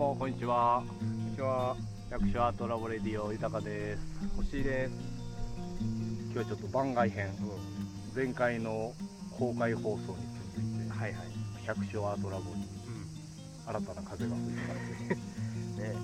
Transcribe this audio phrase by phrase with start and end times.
[0.00, 0.82] もこんにちは。
[0.98, 1.76] こんにちは。
[2.10, 4.02] 役所アートラボレディオ豊です。
[4.34, 4.92] 星井です。
[6.32, 7.28] 今日はちょっと番外編。
[8.16, 8.94] 前回の
[9.38, 10.06] 公開放送に
[10.56, 10.90] 続いて。
[10.90, 11.26] はいはい。
[11.66, 12.64] 百姓アートラボに。
[13.66, 15.94] 新たな風が吹いてますけね。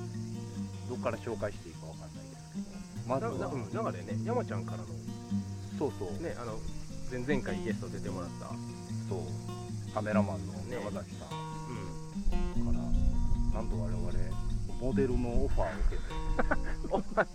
[0.90, 2.60] どどっから紹介していいかわかんないですけ
[3.00, 3.08] ど。
[3.08, 3.48] まずは。
[3.48, 3.72] うん。
[3.72, 4.84] なんかね、山ちゃんからの。
[5.78, 6.58] そうそう、ね、あの
[7.10, 8.48] 前々回ゲスト出てもらった。
[9.08, 9.94] そう。
[9.94, 10.76] カメラマンのね。
[10.84, 11.15] 山崎
[13.66, 14.02] んと我々
[14.80, 15.68] モデルのオファー
[16.94, 17.26] を受けて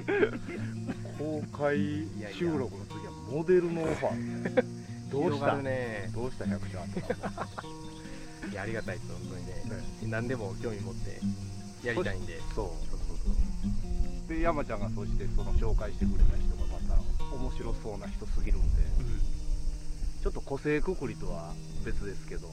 [1.18, 1.78] 公開
[2.32, 4.64] 収録の次はモデルのオファー。
[5.10, 5.56] どうした？
[5.58, 6.10] ね。
[6.14, 7.30] どうした百姓アートラ
[8.42, 8.98] ボいやありがたい。
[8.98, 9.52] です本当にね。
[10.08, 11.20] 何でも興味持って
[11.86, 12.38] やりたいんで。
[12.38, 12.54] そう。
[12.54, 14.28] そうそうそう。
[14.28, 17.00] で山ちゃんがそしてその紹介してくれた人がまた
[17.36, 18.82] 面白そうな人すぎるんで。
[20.22, 22.48] ちょっと個性くくりとは別ですけど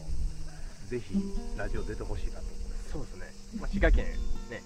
[0.87, 1.15] ぜひ
[1.57, 2.46] ラジオ出てほしいなと
[2.97, 3.61] そうですね。
[3.61, 4.05] まあ滋賀県
[4.49, 4.63] ね。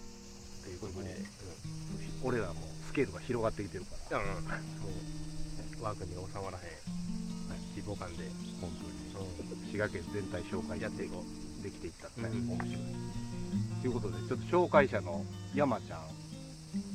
[0.64, 1.10] ということで。
[1.12, 2.30] うん。
[2.30, 2.54] 俺らも
[2.88, 4.26] スケールが広がってきてるからうん。
[4.26, 4.32] も
[5.82, 6.92] うワークに収まらへん
[7.76, 8.24] 規模感で
[8.62, 11.24] 本当に滋賀県全体紹介やっていこ
[11.64, 12.78] できていったらね、うん面白い
[13.82, 16.00] ということでちょっと紹介者の山ちゃん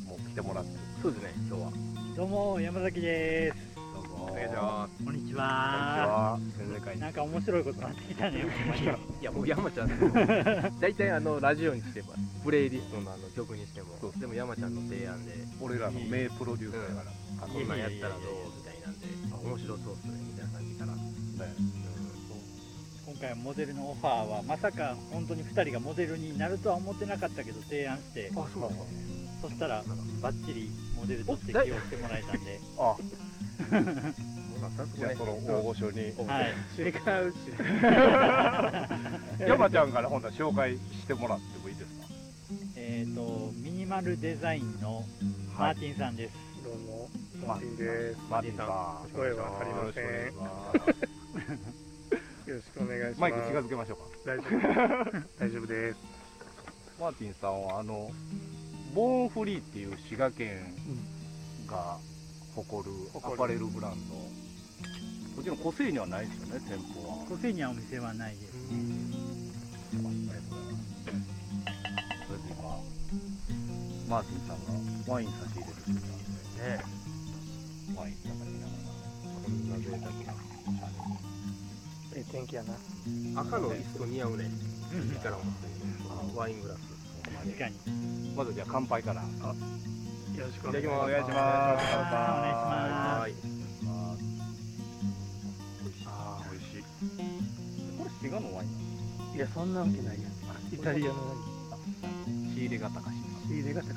[0.08, 0.70] も来てもらって。
[1.02, 1.34] そうですね。
[1.48, 1.72] 今日は。
[2.16, 3.65] どうも山崎です。
[4.16, 4.54] こんにち
[5.04, 6.38] こんにちは。
[6.98, 8.46] なんか面白いことになってきたね。
[9.20, 9.88] いやもう山ちゃん。
[10.80, 13.88] 大体あのラジオにしてもプレイリストのあの曲にしても。
[14.18, 15.34] でも山ちゃんの提案で。
[15.60, 18.22] 俺らの名プロデューサーやから、こんなんやったらどう？
[18.56, 19.06] みたいなんで。
[19.32, 21.02] あ面白そうっすねみたいな感じから、ね
[23.06, 28.46] 今回モデルのオファーはまさか本当に2人がモデルになるとは思ってなかったけど提案して、あ
[29.40, 29.84] そしたら
[30.20, 32.60] バッチリモデルとして起用してもらえたんで、
[33.56, 36.54] じゃあその大御所にはい。
[36.80, 36.92] 違う
[37.32, 37.36] し
[39.40, 42.06] 山ちゃんから本当は紹介してもらってもいいですか？
[42.76, 45.04] えっとミニマルデザインの
[45.58, 46.36] マーティンさんです。
[46.64, 47.08] どうも、
[47.40, 48.18] ママーティンです。
[48.30, 48.66] マーティンさん
[49.14, 50.04] 声はわかりません
[52.46, 53.20] よろしくお願いします。
[53.20, 54.50] マイク近づけましょうか大丈夫。
[55.38, 55.98] 大丈夫です。
[57.00, 58.10] マーティンさんはあの
[58.94, 60.74] ボーンフリーっていう滋賀県
[61.66, 61.98] が
[62.56, 64.14] 誇るアパレルブランド。
[64.14, 67.26] こっちの個性にはないですよね店舗は。
[67.28, 68.54] 個性にはお店はないです。
[68.56, 70.56] ありがとうございます
[72.26, 72.80] それで今
[74.08, 76.00] マーティンさんがワイン差し入れてくれたんで。
[76.00, 76.06] ね
[77.94, 80.96] ワインいただきながこんな贅沢
[82.16, 82.72] ええ天気やな。
[83.42, 84.44] 赤の椅子と似合うね。
[85.12, 85.66] いいから思って。
[86.32, 86.80] るワイングラス。
[87.44, 87.76] 確かに。
[87.76, 89.22] らまずじゃあ乾杯から
[90.36, 91.06] よろしくお願いしいただきますます。
[91.06, 91.36] お願いしま
[93.16, 93.32] すはい
[96.04, 96.82] あー美味しい
[97.96, 98.68] これ滋賀のワイン
[99.36, 100.32] いや、そんなわけないやん。
[100.74, 101.34] イタリアのワ
[102.26, 103.12] イン仕入れが高島
[103.46, 103.96] 仕入れが高島。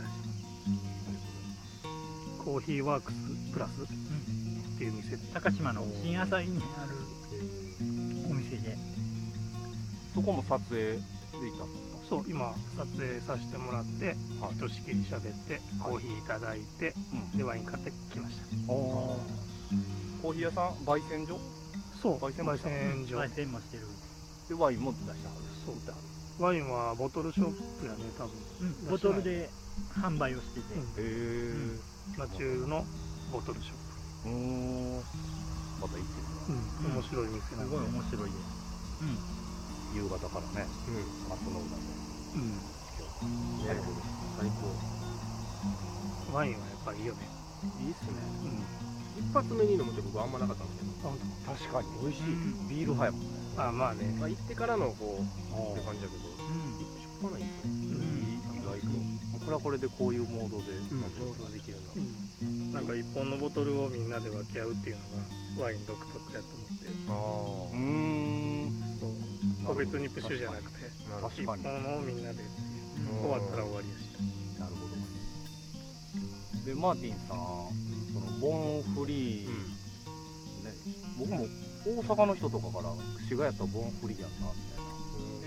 [2.44, 3.16] コーヒーワークス
[3.54, 3.86] プラスっ
[4.78, 5.18] ていう店。
[5.34, 6.96] 高島の新朝日にある
[8.30, 8.78] お店で。
[10.14, 11.04] そこも撮影で行っ
[11.58, 14.54] たそう、今撮影させてもらって、はい。
[14.56, 17.38] ひとしきり喋って、コーヒーいただいて、うん。
[17.38, 18.44] でワイン買ってきました。
[18.68, 21.40] コーヒー屋さん焙煎所？
[22.02, 23.20] そう、焙煎も焙煎所。
[23.20, 23.84] 焙煎もしてる。
[24.50, 25.42] でワインも出したはず。
[25.66, 25.76] そう
[26.44, 28.34] ワインはボトルショップやね、多分。
[28.62, 29.50] うんボトルで
[29.94, 30.74] 販売をしてて。
[30.76, 30.82] うん。
[30.82, 32.84] へえナチュールの
[33.32, 33.76] ボトルショッ
[34.24, 34.30] プ。
[34.30, 35.04] うん。
[35.80, 36.10] また行って
[36.50, 36.90] う。
[36.90, 38.42] ん、面白い店すごいなので、面白いです。
[39.04, 40.68] みる夕方からね。
[40.88, 41.30] うん。
[41.30, 41.99] 松の浦で
[42.36, 42.62] うん、
[43.66, 43.84] 最高
[44.40, 44.50] 最
[46.32, 47.28] 高ワインはやっぱりいいよね。
[47.82, 48.14] いいっすね
[49.18, 51.12] うん、一発目に飲むって僕あんまなかったんですけど。
[51.46, 51.88] 確かに。
[52.02, 52.68] 美味しい、うん。
[52.70, 56.30] ビール派やもんね当あまあね、まあ行ってからのこうって感じだけど。
[56.30, 56.80] うん。
[56.80, 57.74] しょっぱないっすね
[58.56, 58.88] 意外と。
[59.40, 61.02] これはこれでこういうモードで、うん。
[61.02, 61.92] 想像できるな。
[61.98, 65.02] うん、なんか一本のボトルをみんなで分け合うっていうの
[65.58, 67.12] がワイン独特やと思って、あ
[67.74, 67.80] うー
[68.70, 68.98] ん。
[69.02, 69.12] そう。
[69.66, 72.46] 個別にプッシュじゃなくて、一確かに本をみんなでう
[73.16, 74.00] ん終わったら終わりやし。
[74.60, 74.96] なるほど
[76.66, 77.38] でマーティンさん
[78.14, 79.52] そのボーンフリー、ど
[80.70, 80.74] ね
[81.18, 81.48] 僕も
[81.86, 84.84] 大阪の人とかから滋賀やったらボーンフリーやんなみたい。
[84.84, 84.84] な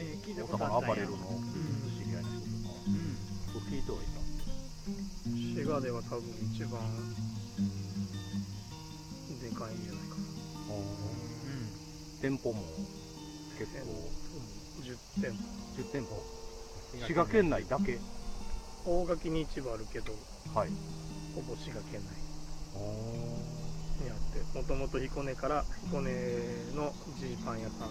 [0.00, 3.16] えー聞いた大ことあったんや阪のアパレルの知り合いの人とか、うん。
[3.52, 4.00] そう聞いてはい。
[4.02, 4.20] た
[5.30, 6.22] 滋賀では多分
[6.52, 6.80] 一番
[9.40, 9.74] でかい。
[9.74, 10.08] んじゃない。
[10.08, 10.22] かな。
[12.20, 12.62] 店舗も
[13.58, 15.38] 結構うん、10店舗。
[15.76, 16.22] 10店舗。
[17.02, 17.98] 滋賀県内だけ。
[18.84, 20.12] 大垣に一部あるけど、
[20.54, 20.70] はい。
[21.34, 22.22] ほぼ滋賀県内。
[24.02, 26.10] にあって、もともと彦根から彦根
[26.74, 27.88] のジーパン屋さん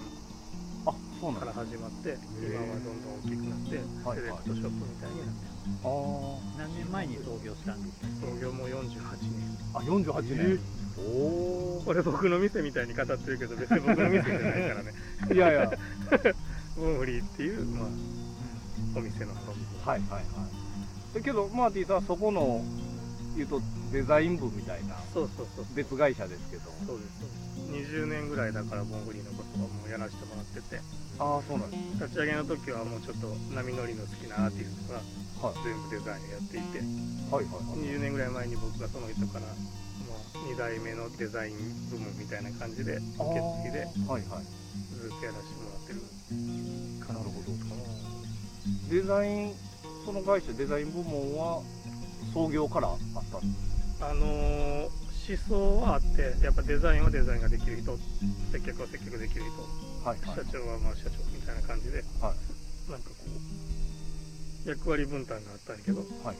[0.83, 5.45] あそうからだ始まって今はどんどん大きくなってはいセレクトショップみたいになって。
[5.84, 6.57] あー。
[6.57, 8.07] 何年前に創業したんですか？
[8.27, 9.57] 創業も48年。
[9.75, 10.60] あ48年、
[10.98, 14.94] おおこれ僕の店みたいに語ってるけど別に僕の店じゃないからね。
[15.31, 15.72] いやいや
[16.77, 17.88] ボンフリーっていう、まあ、
[18.95, 20.23] お店のはいはいはい。
[21.15, 22.63] だけどマーティさんはそこの
[23.35, 25.65] 言うとデザイン部みたいなそうそうそう。
[25.75, 26.63] 別会社ですけど。
[26.88, 27.91] そうですそうです。
[27.91, 30.79] 20年ぐらいだからボンフリーのことはもうやらせてもらってて。
[31.19, 35.00] ああそうなんです立ち上げの時はもうちょっと波乗りの好きなアーティストが
[35.47, 35.63] はい。
[35.63, 36.79] 全部デザインをやっていて。
[37.31, 37.79] はいはいはい。
[37.83, 41.57] 20年ぐらい前に僕がその人から、まあ、2代目のデザイン
[41.91, 43.03] 部門みたいな感じで受
[43.35, 44.47] け継いではいはい。
[44.95, 45.61] ずっとやらせてもらってる
[47.07, 47.51] なるほど
[48.89, 49.54] デザイン
[50.06, 51.62] その会社デザイン部門は
[52.33, 52.98] 創業からあっ
[53.31, 53.38] た？
[53.39, 54.89] んですあのー
[55.22, 57.98] 思想はあってやっぱデザインはデザインができる人
[58.51, 60.10] 接客は接客できる人。
[60.10, 60.36] はいはい。
[60.36, 62.92] 社長はまあ社長みたいな感じではい。
[62.92, 63.16] なんかこ
[64.66, 66.36] う役割分担があったんやけどはい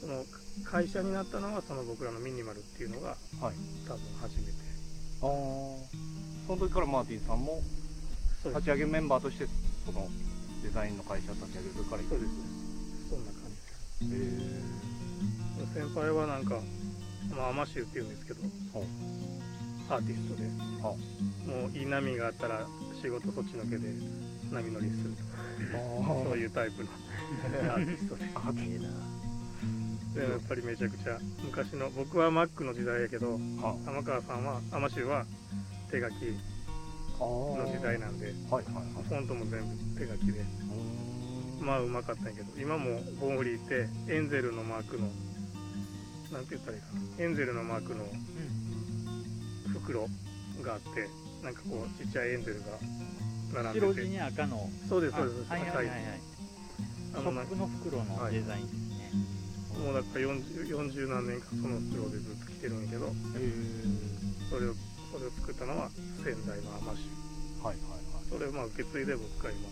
[0.00, 0.24] その
[0.64, 3.42] 会社になったのはその僕らのミニマルっていうのがはい。
[3.42, 3.54] はい
[3.88, 4.52] 多分初めて。
[5.22, 5.28] ああ
[6.46, 7.60] その時からマーティンさんも
[8.44, 9.46] 立ち上げメンバーとして
[9.84, 10.08] その
[10.62, 12.32] デザインの会社立ち上げるからそうです。
[13.10, 13.42] そんな感
[14.02, 14.80] じへえ
[15.74, 16.58] 先輩はなんか、
[17.36, 18.40] まあ、アマシューっていうんですけど
[19.90, 20.44] アーティストで
[20.82, 20.94] は
[21.46, 22.66] もういい波があったら
[23.02, 23.88] 仕事そっちのけで
[24.50, 25.30] 波乗りするとか
[26.24, 26.90] そういうタイプの
[27.74, 28.88] アーティストであいいな。
[30.14, 35.24] でやっぱりめちゃくちゃ昔の僕はマックの時代やけどは天川さんはアマシューは
[35.90, 36.16] 手書きあ
[37.26, 38.84] の時代なんではいはいはい。
[39.08, 40.44] フォントも全部手書きで
[41.60, 45.08] まあうまかったんやけど今もボンフリーってエンゼルのマークの
[46.32, 46.86] なんて言ったらいいか
[47.18, 47.24] な。
[47.24, 48.04] エンゼルのマークの
[49.72, 50.08] 袋
[50.62, 51.08] があって
[51.44, 52.66] なんかこうちっちゃいエンゼルが
[53.62, 53.86] 並んでて。
[53.86, 55.98] 白地に赤のそうですそうですあはいはいはいはい。
[57.12, 63.06] あのショップの袋のデザインですね、もうだから 40, 40何年間その袋でずっと着てるんやけど。
[63.06, 63.10] へ
[64.50, 64.74] それを
[65.12, 65.90] それを作ったのは
[66.22, 68.24] 仙台のアマシューはいはいはい。
[68.30, 69.68] それをまあ受け継いで僕が今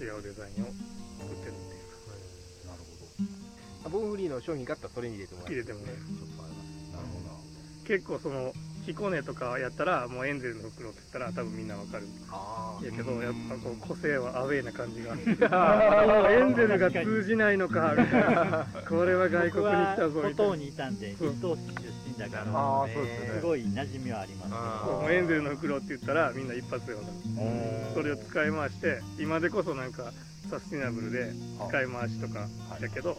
[0.00, 0.72] 違うデザインを
[1.20, 2.66] 作ってるっていう。
[2.66, 7.86] なるほあボンフリーの商品買ったらそれに入れてもら入れてもらえるどなるほど。
[7.86, 8.52] 結構その
[8.86, 12.06] 彦根とかやったらもうエンゼルの袋って言ったら多分みんなわかる。
[12.30, 18.66] あやけどうんやっぱこう個性はアウェーな感じがあ エンゼルが通じないのかみたいな。
[18.88, 20.56] これは外国に来たぞみたいな。
[20.56, 21.30] にいたんでそう。
[21.32, 21.72] 一島市出
[22.12, 23.04] 身だからあーそう。
[23.04, 27.12] ですねすごい馴染みはありますエンゼルの袋って言ったらみんな一発でわかる。
[27.44, 30.12] うんそれを使い回して今でこそなんか
[30.50, 31.32] サスティナブルで
[31.68, 32.46] 使い回しとか
[32.80, 33.16] だけど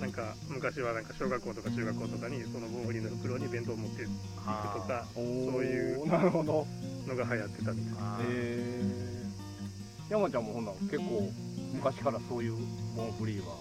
[0.00, 5.24] なんか昔はなんか小学校とか中学校とかにそのボンフリーの袋に弁当を持っていくとかそう
[5.64, 6.66] いうなるほど。
[7.06, 7.94] のが流行ってたみたい。
[7.98, 8.24] あー。
[8.24, 9.26] へえ
[10.10, 11.30] 山ちゃんもほんなら結構
[11.74, 12.56] 昔からそういう
[12.96, 13.56] ボンフリーは。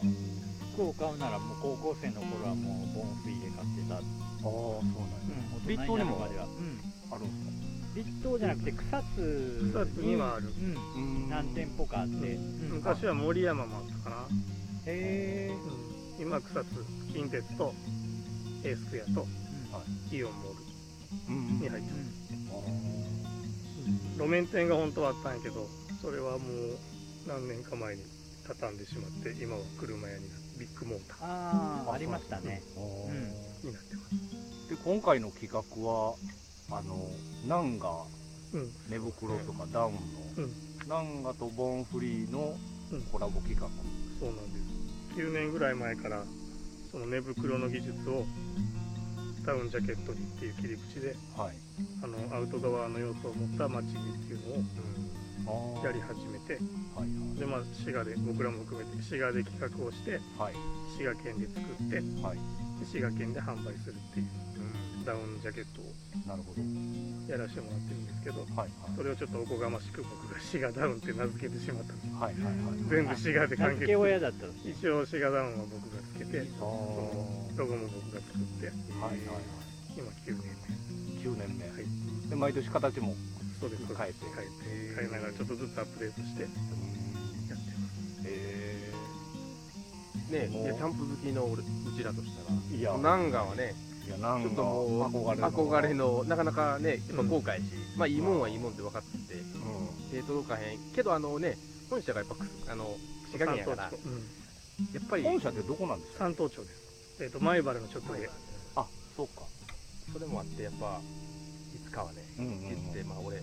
[0.74, 4.02] 服を買うならもう高校生の頃はもうボンフリーで買ってた、ああ
[4.44, 5.24] そうなん
[5.64, 10.48] うん、立冬にもあるんです立冬じゃなくて草津草津にはある。
[10.96, 11.30] うん。
[11.30, 12.70] 何店舗かあって、うん。
[12.74, 14.16] 昔は森山もあったかな、
[14.86, 16.68] へえ、うん今草津
[17.14, 17.74] 近鉄と
[18.64, 19.26] A スクエアと
[20.12, 21.60] イオンモーうん。
[21.60, 21.96] ルに入ってる
[22.52, 25.68] あ路面店が本当はあったんやけど
[26.02, 26.40] それはもう
[27.28, 28.04] 何年か前に
[28.48, 32.62] 畳んでしまって今は車屋になってビッグモータああありましたね。
[32.78, 34.70] ーーになってます。
[34.70, 36.16] で今回の企画は
[36.72, 36.96] あの
[37.48, 37.90] ナンガ
[38.54, 38.70] うん。
[38.90, 40.00] 寝袋とかダウンの、
[40.38, 40.52] うん。
[40.88, 42.56] ナンガとボンフリーの
[42.94, 43.68] うんコラボ企画、
[44.20, 44.55] そうなんです
[45.16, 46.24] 9年ぐらい前から
[46.92, 48.26] その寝袋の技術を
[49.46, 51.56] ダウンジャケットにっていう切り口ではい。
[52.04, 53.94] あのアウトドアの要素を持った街着っ
[54.28, 54.40] ていう
[55.46, 56.58] のをやり始めて
[56.96, 60.54] はいでまあ滋賀で僕らも含めて滋賀で企画をしてはい。
[60.98, 62.38] 滋賀県で作ってではい。
[62.86, 64.28] 滋賀県で販売するっていう
[65.06, 65.86] ダウンジャケットを
[66.28, 66.62] なるほど。
[67.30, 72.14] やらせてもらってるんですけどはいそれをちょっとおこがましく僕が滋賀ダウンって名付けてしまったんです。
[72.14, 72.90] はいはいはいはい。
[72.90, 79.46] 全部滋賀で名付け完結する親だったんです一応滋賀ダウンは僕がつけてあーロゴも僕が作ってはいはいはい。
[79.96, 80.52] 今9年
[81.24, 81.86] 9年目、はい。
[82.30, 83.16] で毎年形も
[83.60, 83.86] そうです。
[83.86, 84.26] 変えて。
[84.26, 84.48] 変え
[84.94, 88.26] て変えながらちょっとずつアップデートしてやってます。
[88.26, 88.92] え
[90.32, 91.66] ねもういやキャンプ好きの俺う
[91.98, 92.98] ちらとしたらー、いや。
[92.98, 93.74] ナンガはね
[94.06, 97.62] いやなんかちょっともう憧れの憧れのなかなかねやっぱうん後悔し、
[97.98, 99.46] まあいいもんはいいもんって分かっててう
[100.12, 100.80] 手届かへん。
[100.94, 101.58] けどあのね
[101.90, 102.96] 本社がやっぱくあの
[103.32, 104.06] 滋賀県やからや山東町。
[104.06, 105.06] うん。
[105.06, 106.24] っぱりん、本社ってどこなんですか？
[106.26, 107.24] 山東町です。
[107.24, 108.30] えっ、と前原のちょっと上。
[108.76, 108.86] あ
[109.18, 109.42] そうか。
[110.14, 111.00] それもあってやっぱ
[111.74, 112.62] いつかはねうんうんうん。
[112.62, 113.42] 言ってまあ俺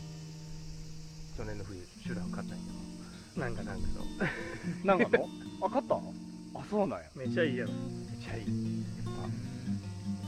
[1.37, 2.65] 去年の冬シュラフ買ったんや
[3.37, 4.05] なんかなんかの。
[4.85, 5.29] なんかの？
[5.63, 6.15] あ買ったの？
[6.55, 7.07] あそうなんや。
[7.17, 7.81] めっちゃいいやろ、めっ
[8.23, 8.45] ちゃいい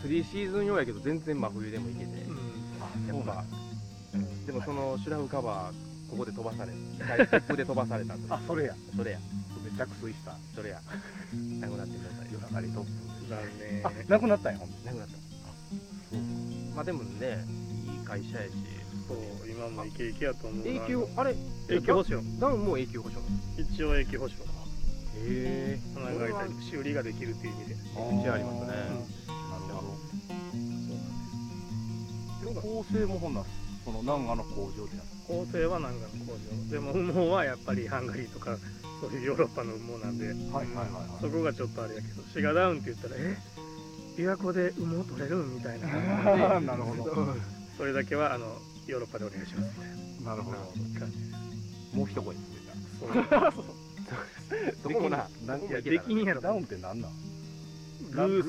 [0.08, 2.36] 3シーズン用やけど全然真冬でもいけて、うん、
[2.80, 3.44] あやっぱ、
[4.46, 6.72] でもそのシュラフカバーここで飛ばされ
[7.28, 8.74] タイプで飛ばされた あそれや。
[8.96, 9.18] それや。
[9.64, 10.36] めっちゃくすいした。
[10.54, 10.80] それや。
[11.60, 12.90] なくなってください夜中にトップ。
[13.28, 13.86] 残念。
[13.86, 15.14] あなくなったんやほんでなくなった。
[16.76, 17.44] まあでもね
[17.98, 18.52] いい会社やし。
[19.08, 19.18] そう
[19.50, 20.70] 今もイケイケやと思うな。
[20.70, 21.34] 永久あれ？
[21.68, 22.22] 永久保証。
[22.38, 23.16] ダウンも永久保証
[23.58, 24.34] 一応永久保証。
[24.36, 24.38] へ
[25.16, 27.74] え考えたり修理ができるっていう意味で。
[27.74, 28.66] めっちゃありますね。
[28.66, 28.90] なる
[32.60, 33.46] 構成もほんなら
[33.84, 36.80] その南賀の工場でやっ構成はなんかの工場で。
[36.80, 38.56] も羽毛はやっぱりハンガリーとか
[39.00, 40.28] そういうヨーロッパの羽毛なんで。
[40.28, 41.22] はいはいはいはい。
[41.22, 43.36] そこがちょっとあれやけどシガダウンって言ったらえ
[44.16, 46.66] 琵琶湖で羽毛取れるみたいな感じで。
[46.66, 47.34] なるほど。
[47.76, 48.46] それだけはあの
[48.86, 49.72] ヨーロッパでお願いします。
[49.78, 49.90] みた
[50.22, 50.58] いなるほど。
[50.58, 52.54] な感じもう一声ですね
[53.00, 53.64] そう。
[54.82, 56.40] そこもななんいやできんやろ。
[56.40, 57.12] ダウンって何なん？
[58.10, 58.46] グース。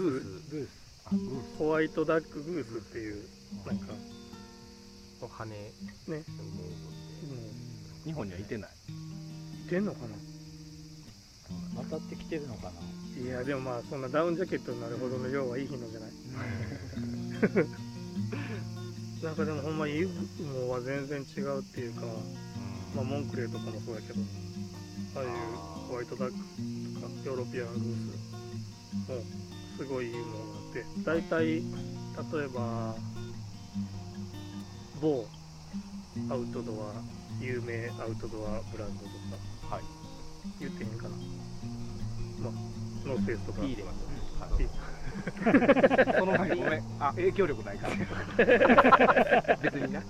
[0.51, 0.69] グース。
[1.05, 1.19] あグー
[1.55, 1.57] ス。
[1.57, 3.24] ホワイトダックグースっていう
[3.65, 5.71] なんかな羽ね。
[6.07, 6.24] ねも
[8.05, 8.69] 日本にはいてない。
[9.65, 10.15] いてんのかな？
[11.83, 12.71] 渡ってきてるのか
[13.17, 13.21] な？
[13.21, 16.12] いやでもまあそんなダウンジャケットになるほどの量はいいのじゃない？
[19.24, 22.01] なんかでもほんまいい羽毛は全然違うっていうか
[22.95, 24.21] まあモンクレーとかもそうやけど
[25.15, 25.29] ああいう
[25.89, 26.34] white duck
[27.01, 29.24] とか European goose も
[29.77, 31.62] すごいいいものがあって大体例
[32.45, 32.95] えば
[35.01, 35.25] 某
[36.29, 36.93] アウトドア
[37.41, 39.09] 有名アウトドアブランドと
[39.69, 39.75] か。
[39.75, 39.83] はい。
[40.59, 41.15] 言っていいんかな。
[42.41, 43.61] まあ North Face とか。
[43.61, 46.83] ピー入れますピーその前にごめん。
[46.99, 49.57] あ影響力ないから。
[49.61, 50.01] 別にな。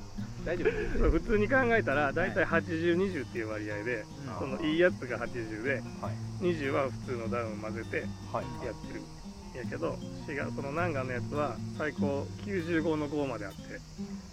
[0.45, 0.65] 大丈
[0.99, 4.05] 夫普通に考えたら大体8020っていう割合で
[4.37, 6.43] そのいいやつが80ではい。
[6.43, 8.65] 20は普通のダウンを混ぜてはい。
[8.65, 9.01] やってる。
[9.01, 9.14] ん
[9.57, 9.97] やけど
[10.27, 13.59] シガそのナンガのやつは最高95の5まであって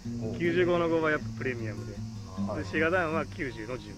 [0.05, 1.93] 95の5はやっぱプレミアムで,、
[2.51, 2.63] はい。
[2.63, 3.93] でシガダウンは90の10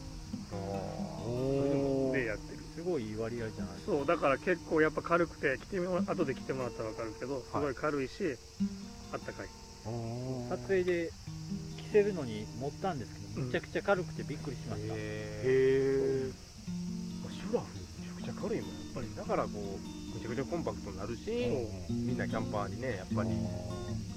[0.55, 2.59] おでやってる。
[2.75, 3.75] すごいいい割合じゃない。
[3.85, 8.37] そうだから結構やっぱ軽くて着て後で着てもらったら分かるけどすごい軽いし、
[9.13, 9.47] あったかい。
[10.49, 11.11] 撮影で
[11.77, 16.31] 着せるのに持ったんですけどめちゃくちゃ軽くてびっくりしました、へへ
[17.31, 17.67] シュラフ
[18.01, 18.69] めちゃくちゃ軽いもん。
[18.69, 19.07] やっぱり。
[19.15, 23.29] だからこうめちゃくちゃコンパクトになるしえみんなキャンパーにねやっぱり。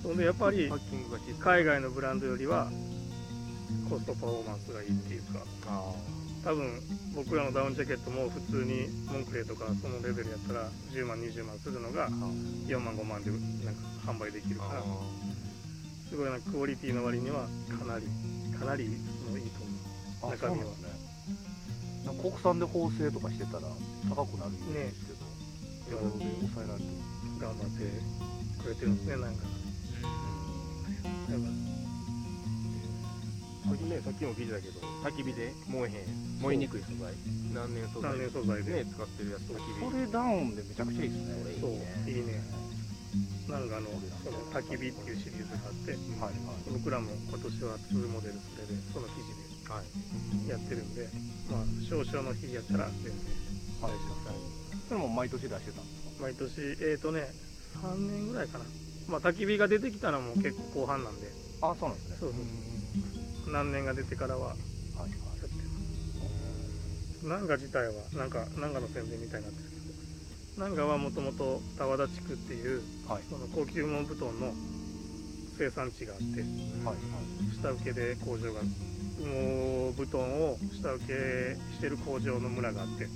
[0.02, 2.70] そんでやっぱりパッキングが海外のブランドよりは
[3.90, 5.40] コストパフォーマンスがいいっていうか。
[5.66, 5.92] あ
[6.44, 6.80] 多分
[7.16, 13.30] 僕らのダウンジャケットも普通にモンクレーとかそのレベルやったら10万20万するのが4万5万で
[13.64, 14.82] なんか販売できるから。
[16.08, 18.06] すごいなクオリティの割にはかなり
[18.58, 18.88] かなり
[19.26, 19.60] そのいいと
[20.22, 20.32] 思う。
[20.32, 20.64] あ中身は。
[20.64, 20.72] ね
[22.22, 23.68] 国産で縫製とかしてたら
[24.08, 25.17] 高くなるんですけど、
[25.88, 26.84] 手頃で抑えられて
[27.40, 28.02] 頑張って
[28.62, 29.42] くれてるんですねなんか
[31.28, 31.48] やっぱ
[33.68, 34.46] さっきねさっきも聞い。
[34.48, 36.82] てたけど焚き火で燃えへん燃えにくい。
[36.82, 37.12] 素材
[37.52, 41.06] 何年素材何年素材でね使ってるやつ焚き火それダウンでめちゃくちゃい。
[41.06, 41.10] い。
[41.10, 41.70] ですねそう
[42.08, 42.12] い。
[42.12, 42.24] い。
[42.24, 42.40] ね
[43.48, 43.88] なんかあの
[44.24, 45.14] その焚き火ってい。
[45.14, 46.32] うシリーズがあってはい。
[46.32, 46.72] はい。
[46.72, 51.08] 僕らも今年は2モデルそれでその生地でやってるんで
[51.50, 53.12] まあ少々の日やったら全然
[53.82, 54.57] はい。
[54.88, 56.22] それも毎年出してたんですか？
[56.22, 57.28] 毎年えーとね
[57.82, 58.64] 3年ぐらいかな。
[59.08, 61.28] まあ焚き火が出てきたらもう結構後半なんで。
[61.62, 62.16] あそうなんですね。
[62.20, 63.52] そうそう。
[63.52, 65.16] 何年が出てからははいはいや
[65.46, 69.68] ってますナンガ自体はなんかナンガの宣伝みたいになってる。
[69.70, 69.76] け
[70.60, 73.22] どナンガはもともと田和田地区っていうはい。
[73.30, 74.52] その高級羽毛布団の
[75.56, 76.40] 生産地があって
[76.84, 76.96] はい。
[77.60, 78.66] 下請けで工場が羽
[79.18, 83.08] 毛布団を下請けしてる工場の村があって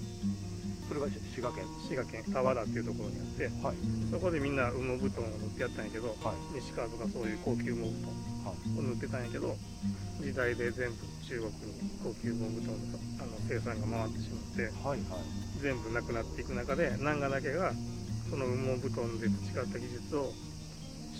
[0.93, 1.65] それが滋賀県。
[1.89, 3.77] 滋賀県田和田っていうところにあってはい。
[4.13, 6.61] そこでみんな羽毛布団を塗ってやったんやけどはい。
[6.61, 8.05] 西川とかそういう高級羽毛布
[8.45, 9.57] 団を塗ってたんやけど
[10.21, 15.25] 時代で全部中国に高級羽毛布団のあの生産が回ってしまってはいはい。
[15.65, 17.73] 全部なくなっていく中でナンガだけが
[18.29, 20.29] その羽毛布団で培った技術を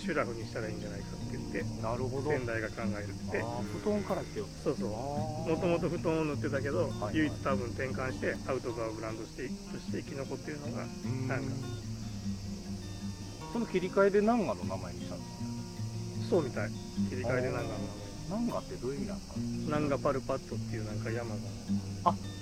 [0.03, 2.29] シュラフにしたらいいんじゃないかって言ってなるほど。
[2.29, 3.39] 先代が考えるって
[3.81, 4.89] 布団から来てるそうそう。
[4.89, 10.83] ももともと布団を塗ってたけど、はい唯一多分転換してアウトドアブランドしてとして生き残っているのが
[11.27, 11.55] なんか。
[13.53, 15.25] その切り替えでナンガの名前にしたんで
[16.23, 16.69] すそうみたい。
[17.09, 17.69] 切り替えでナンガの
[18.31, 19.39] ナンガってどういう意味なんですか？
[19.39, 21.41] 名前ナンガパルパットっていうなんか山が。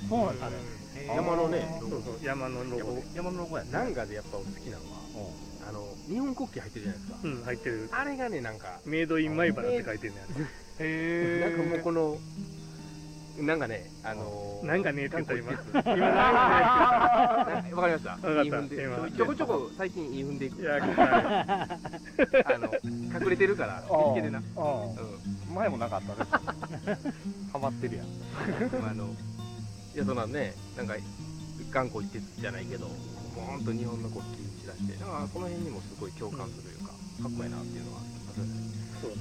[0.09, 1.15] そうなんですねへー。
[1.15, 1.77] 山のね。
[1.81, 2.01] そうそう。
[2.23, 3.69] 山のロゴ山のロゴやね。
[3.71, 5.01] ナンガでやっぱ俺好きなのは
[5.67, 7.17] あの日本国旗入ってるじゃないですか。
[7.23, 7.89] うん入ってる。
[7.91, 10.21] あれがねなんかメイドインマイバラって書いてるね
[10.79, 12.17] あれへなんかもうこの
[13.39, 15.51] なんかねあのーなんかねって言ったら今。
[15.51, 15.83] 今なん
[17.69, 18.11] かわかりました。
[18.11, 18.45] わかっ
[19.09, 19.17] た。
[19.17, 20.57] ちょこちょこ最近いい踏んでいく。
[20.57, 22.55] ねいや来た。
[22.55, 22.73] あの
[23.21, 24.39] 隠れてるから見つけてな。
[24.39, 24.41] う
[25.49, 25.55] うん。
[25.55, 27.07] 前もなかったです
[27.51, 28.07] ハマってるやん。
[28.07, 28.09] ん
[28.89, 29.05] あの
[29.95, 30.95] いやそんなねなんか
[31.71, 32.87] 頑固一徹じゃないけど
[33.35, 34.31] ボーンと日本の国旗
[34.71, 38.55] 出してなんかその辺にもすごい共感するというか、かっこいいなっていうのはありますよね。
[39.01, 39.11] そう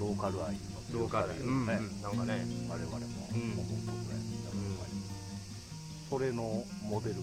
[0.00, 1.28] ローカル愛のローカル。
[1.28, 2.46] 強さですうん、ね、なんかね。
[2.68, 3.52] 我々もうん。
[3.52, 4.24] 思うとね、
[6.10, 7.16] それのモデル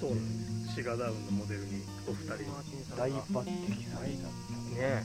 [0.00, 2.48] そうなんですシガダウンのモデルにお二人。
[2.96, 4.28] 大抜擢された
[4.76, 5.04] ね。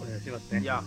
[0.00, 0.60] お願いしますね。
[0.60, 0.82] いや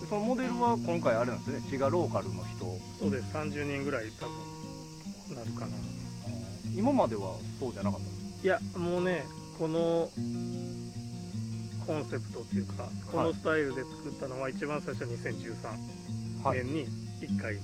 [0.00, 1.60] でそのモデルは今回あれなんですね。
[1.66, 2.64] 滋賀ローカルの人。
[2.98, 3.24] そうです。
[3.34, 5.76] 30人ぐらい多分なるかな。
[6.74, 9.24] 今まではそうじゃなかったんですいやもうね
[9.58, 10.10] この
[11.86, 16.58] コンセプトっていうかこのスタイルで作ったのは一番最初2013はい。
[16.58, 16.86] 年に
[17.20, 17.56] 1回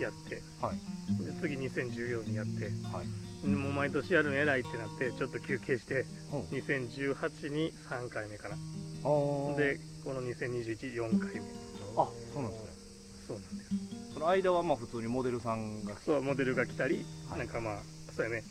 [0.00, 1.24] やって、はい。
[1.24, 3.48] で次2014にやってはい。
[3.48, 6.40] もう毎年やるの偉いってなってちょっと休憩してうん。
[6.58, 8.56] 2018に3回目かな。
[9.56, 11.40] でこの20214回目。
[11.98, 12.70] あそうなんですね。
[13.28, 14.14] そうなんです。
[14.14, 17.38] その間はまあ普通にモデルさんがそうモデルが来たり、はい。
[17.40, 17.76] なんかまあ
[18.16, 18.42] そうやね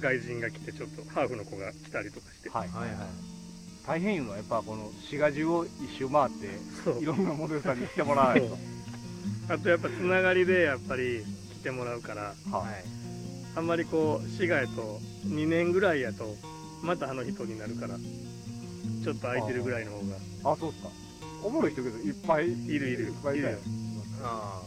[0.00, 2.68] 外人が来てちょっとハーフの子が来たりとかして、はい。
[2.68, 2.96] はいはい。
[3.86, 6.48] 大変いうのはやっぱこの滋賀中を一周回って
[6.84, 7.02] そう。
[7.02, 8.56] いろんなモデルさんに来てもらわないと。
[9.48, 11.24] あとやっぱつながりでやっぱり
[11.60, 12.52] 来てもらうからはい。
[12.52, 12.84] はい
[13.56, 14.98] あんまりこう滋賀やと
[15.28, 16.34] 2年ぐらいやと
[16.82, 17.94] またあの人になるから
[19.04, 20.16] ちょっと空いてるぐらいの方が。
[20.52, 20.88] あそうっすか。
[21.44, 23.58] おもろい人けどいっぱいいいるいるいっぱいいるよ。
[24.24, 24.60] あ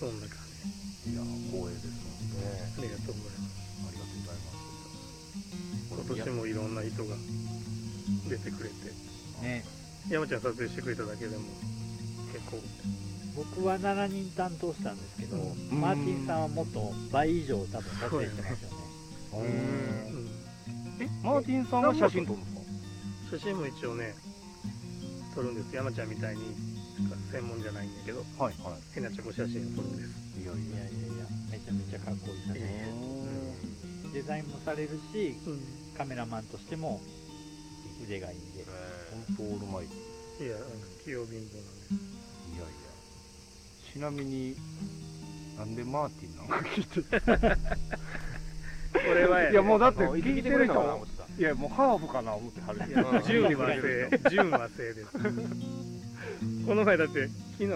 [0.00, 0.38] そんな感
[1.04, 1.12] じ。
[1.12, 1.86] いや光栄です
[2.38, 2.72] あね。
[2.78, 3.35] ありがとうございます
[6.04, 7.14] 今年もいろんな人が
[8.28, 8.74] 出てくれて。
[9.42, 9.64] ね。
[10.08, 11.42] 山ちゃん撮影してくれただけでも
[12.32, 12.60] 結構。
[13.36, 15.80] 僕は7人担当したんですけど、ん。
[15.80, 18.76] マーティンさんはもっと倍以上多分撮影してますよね。
[19.32, 19.44] ううん。
[19.44, 20.28] ん
[21.00, 22.54] えマーティンさんは写真撮るんです
[23.30, 23.36] か？
[23.36, 24.14] 写真も一応ね
[25.34, 25.74] 撮るんです。
[25.74, 26.42] 山ちゃんみたいに
[27.30, 30.38] 専門じゃないんだけどはいは変なチョコ写真を撮るんです。
[30.40, 32.68] いいやいいやいやいやめちゃめちゃかっこいい写真や
[34.14, 35.60] デザインもされるしうん
[35.96, 37.00] カメラマンとしても
[38.04, 38.64] 腕がいいんで。
[39.26, 40.68] 本当オールマイティいやなんか
[41.04, 41.54] 器用貧乏なんです。
[41.92, 41.96] い
[42.54, 42.66] やいや。
[43.94, 44.54] ちなみに
[45.56, 47.00] なんでマーティンなんか聞いて
[48.92, 49.52] これはやね。
[49.52, 52.80] いやもうだって聞いてるかな思ってたいやもうハーフかな思ってはる。
[52.90, 54.20] いや純和製。
[54.30, 55.12] 純和製です。
[56.66, 57.28] この前だって
[57.58, 57.70] 昨日い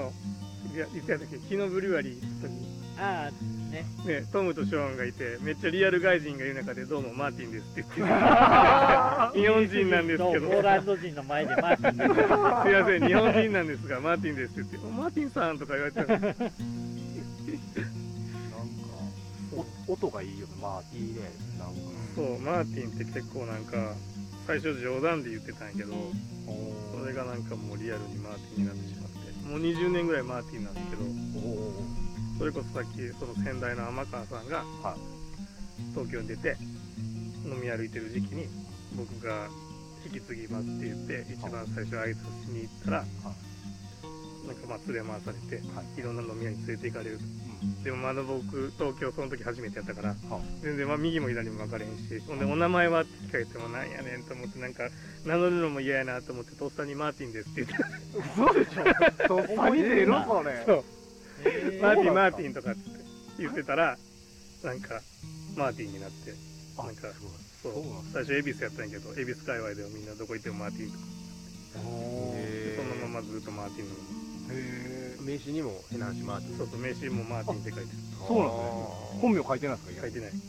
[0.79, 1.37] やいつやったっけ？
[1.37, 2.69] 昨日ブリュワリーの時に。
[2.99, 3.33] ああ
[3.71, 3.85] ね。
[4.05, 8.07] ねトムとショーンがいてめっちゃリアル外人がいる中でどうもマーティンですって言ってる。
[9.41, 10.49] 日本人なんですけど。
[10.49, 11.97] ポーランド人の前でマーティン。
[11.97, 16.35] ですすいません日本人なんですがマーティンですって言ってマーティンさんとか言われてたなんか
[19.89, 21.21] お音がいいよねマーティンね。
[21.59, 21.75] なんか
[22.15, 23.95] そうマーティンって結構なんか
[24.47, 25.95] 最初冗談で言ってたんやけど
[26.99, 29.21] それがなんかもうリアルにマーティンになってしまって。
[29.49, 31.03] もう20年ぐらいマーティンなんだけど。
[31.03, 32.10] おお
[32.41, 34.97] それこそさっきその先代の天川さんがは
[35.93, 36.57] 東京に出て
[37.45, 38.47] 飲み歩いてる時期に
[38.97, 39.49] 僕が
[40.07, 46.01] 引き継ぎますって言って一番最初挨拶しに行ったらなんかまあ連れ回されてはい。
[46.01, 47.19] いろんな飲み屋に連れて行かれる。
[47.85, 50.17] でもまだ僕東京その時初めてやったからは
[50.63, 54.89] 全然まあ右も左も分かれへんしほんでお名前はって聞かれてもなんやねんと思ってなんか
[55.27, 57.85] 名乗るのも嫌やなと思ってとっさにマーティンですって言って
[58.17, 59.29] 嘘でしょ。
[59.29, 60.83] とっさに出るそれ
[61.81, 62.81] マーティンマーティンとかって
[63.39, 63.97] 言ってたら
[64.63, 65.01] なんか
[65.57, 66.35] マーティンになって
[66.77, 67.09] あなんか
[67.63, 67.73] そう。
[68.13, 71.05] 最初恵比寿やったんやけど恵比寿界隈ではみんなどこ行ってもマーティンとか。
[71.75, 73.95] でそのままずっとマーティンの
[75.23, 77.93] 名刺にも変な話回ってまそうそう名刺もマーティンって書いて
[78.27, 78.57] そうなんです
[79.15, 80.31] ね本名書いてないですかる書いてない。
[80.31, 80.41] いいっ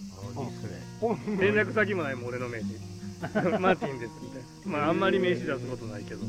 [0.59, 0.69] すね。
[0.99, 1.45] 本名。
[1.45, 2.73] 連絡先もないもん俺の名刺。
[3.59, 4.47] マーティンですみたいな
[4.79, 6.21] まああんまり名刺出すことないけど。
[6.21, 6.27] で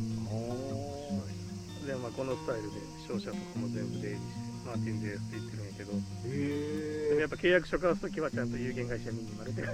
[1.94, 2.77] もまあこのスタイルで
[3.09, 4.27] 商社とかも全部出入りして
[4.64, 5.92] マーティンですって言ってるんやけど。
[5.92, 9.64] でもやっぱ契約書交わす時はちゃんと有限会社ミニマルで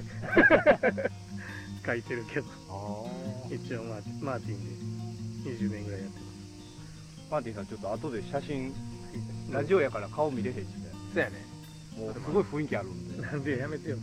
[1.87, 2.47] 書いてるけど。
[3.51, 4.65] 一応マーティンマーティン
[5.45, 5.51] で。
[5.51, 6.21] 20年ぐらいやって
[7.31, 8.75] マーティンさんちょっと後で写真
[9.51, 10.67] ラジオやから顔見れへんしね。
[11.15, 11.47] そうやね。
[11.97, 13.17] もうすごい雰囲気あるんで。
[13.23, 13.97] ますなんでやめてよ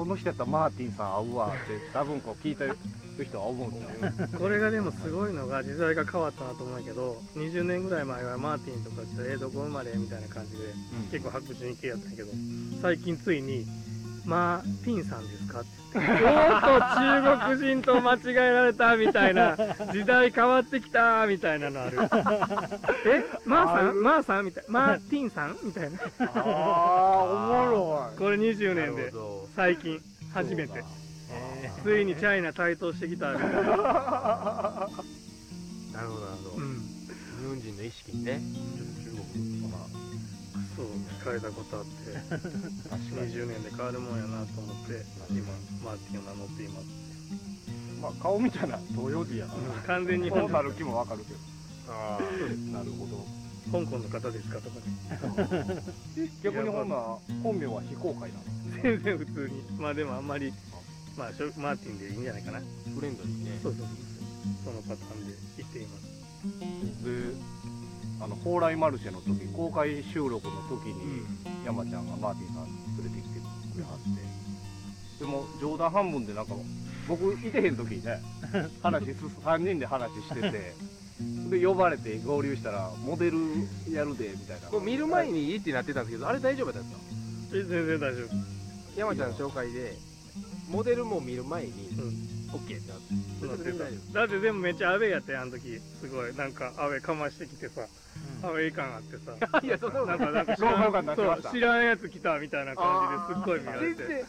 [0.00, 2.74] この人やったらマーティンさん会うわって多分こう聞いてる
[3.22, 3.86] 人は思うんで
[4.16, 10.58] すよこれがでもすごいのが時代が変わったなと思うんやけど20年ぐらい前はマーティンとかえーどこ生まれみたいな感じで
[11.12, 12.30] 結構白人系やったんやけど
[12.80, 13.66] 最近ついに
[14.24, 15.68] まあピンさんですか?」って。
[15.92, 19.56] 言って「おーっと中国人と間違えられた」みたいな
[19.92, 21.98] 「時代変わってきた」みたいなのある
[23.06, 24.00] 「えまー、さん？
[24.00, 25.98] まー、さん?」みたいな「まー、ピンさん?」みたいな。
[26.32, 28.18] ああおもろい。
[28.18, 29.10] これ20なる年で
[29.54, 30.00] 最近
[30.32, 30.84] 初めて。
[31.82, 33.80] ついにチャイナ台頭してきたみたいな、なるほ
[35.92, 36.08] どなる
[36.42, 38.40] ほど、うん、日本人の意識にね。
[39.04, 39.20] 中国。
[39.62, 39.84] とか
[40.76, 40.86] そう
[41.20, 41.90] 聞かれたことあって。
[42.28, 43.32] 確かに。
[43.32, 45.46] 20年で変わるもんやなと思って今
[45.84, 46.86] マーティンを名乗っています。
[48.02, 49.54] まあ顔みたいな東洋人やな
[49.86, 50.30] 完全に。
[50.30, 51.38] 本なる気もわかるけど。
[51.88, 52.18] あ
[52.72, 53.39] なるほど
[53.70, 55.82] 香港の方ですかとかね。
[56.42, 59.62] 逆にほんなら本名は非公開なの全然普通に。
[59.78, 60.52] まあでもあんまり
[61.16, 62.60] まあマーティンでいいんじゃないかな。
[62.94, 63.58] フレンドリーね。
[63.62, 63.86] そうそう
[64.64, 66.10] そのパターンで言っています。
[67.04, 67.60] で
[68.20, 71.24] あの蓬莱マルシェの時公開収録の時に、
[71.64, 73.40] 山ちゃんがマーティンさん連れてきて
[73.72, 74.40] くれはって。
[75.20, 76.54] でも冗談半分でなんか
[77.06, 78.22] 僕いてへん時にね
[78.82, 80.74] 話す3人で話してて
[81.50, 83.38] で呼ばれて合流したらモデル
[83.90, 84.68] やるでみたいな。
[84.68, 86.88] これ見る前にいいってなってたんですけどあれ大丈夫だった？
[86.88, 88.28] んですかえ全然大丈夫。
[88.96, 89.94] 山ちゃんの紹介で
[90.68, 95.78] モデルも見る前にうん OK ってなってなって全然大丈ただってでもめっちゃアウェーやってあの時。
[96.00, 96.34] すごい。
[96.34, 97.82] なんかアウェーかましてきてさ。
[98.42, 98.48] うん。
[98.48, 99.32] アウェー感あってさ。
[99.52, 100.18] 夫 いやそんなことない。
[100.20, 104.26] なんかなんか知らんそう知らんやつ来たみたいな感じですっごい見られて全然そ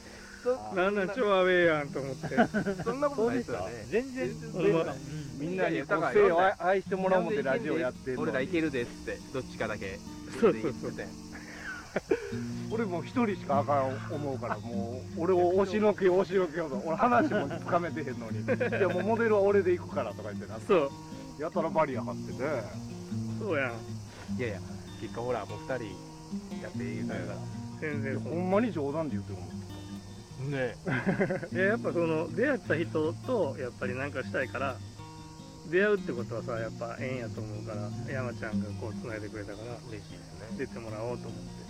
[0.75, 2.29] なんなん超アウェーやんと思って。
[2.83, 3.85] そんなことないですすよね。
[3.89, 4.29] 全然
[5.37, 8.23] みんなに個性を愛愛してもらおう思ってラジオやってんのに。
[8.23, 9.99] 俺らいけるでっつってどっちかだけ。
[10.39, 10.93] そうそうそう。
[12.71, 16.81] 俺もう一人しかあかん思うから もう俺を押しのけ押しのけようと。
[16.85, 18.41] 俺話もつかめてへんのに。
[18.41, 20.59] いやもうモデルは俺で行くからとか言ってな。
[20.67, 20.91] そう。
[21.39, 22.39] やたらバリア張ってて。
[23.39, 24.37] そうやん。
[24.37, 24.59] いやいや
[25.01, 25.83] 結果ほらもう2人
[26.61, 27.25] やって言うたから。
[27.25, 27.35] いや
[27.81, 29.60] 全然ほんまに冗談で言ってるもん
[30.49, 30.75] ね。
[31.51, 34.77] いややっぱその出会った人とやっぱりなんかしたいから
[35.69, 40.57] 出会うってことはさやっぱ縁やと思うから山ちゃんがこう繋いでくれたから嬉しいですね。
[40.57, 41.61] 出てもらおうと思って。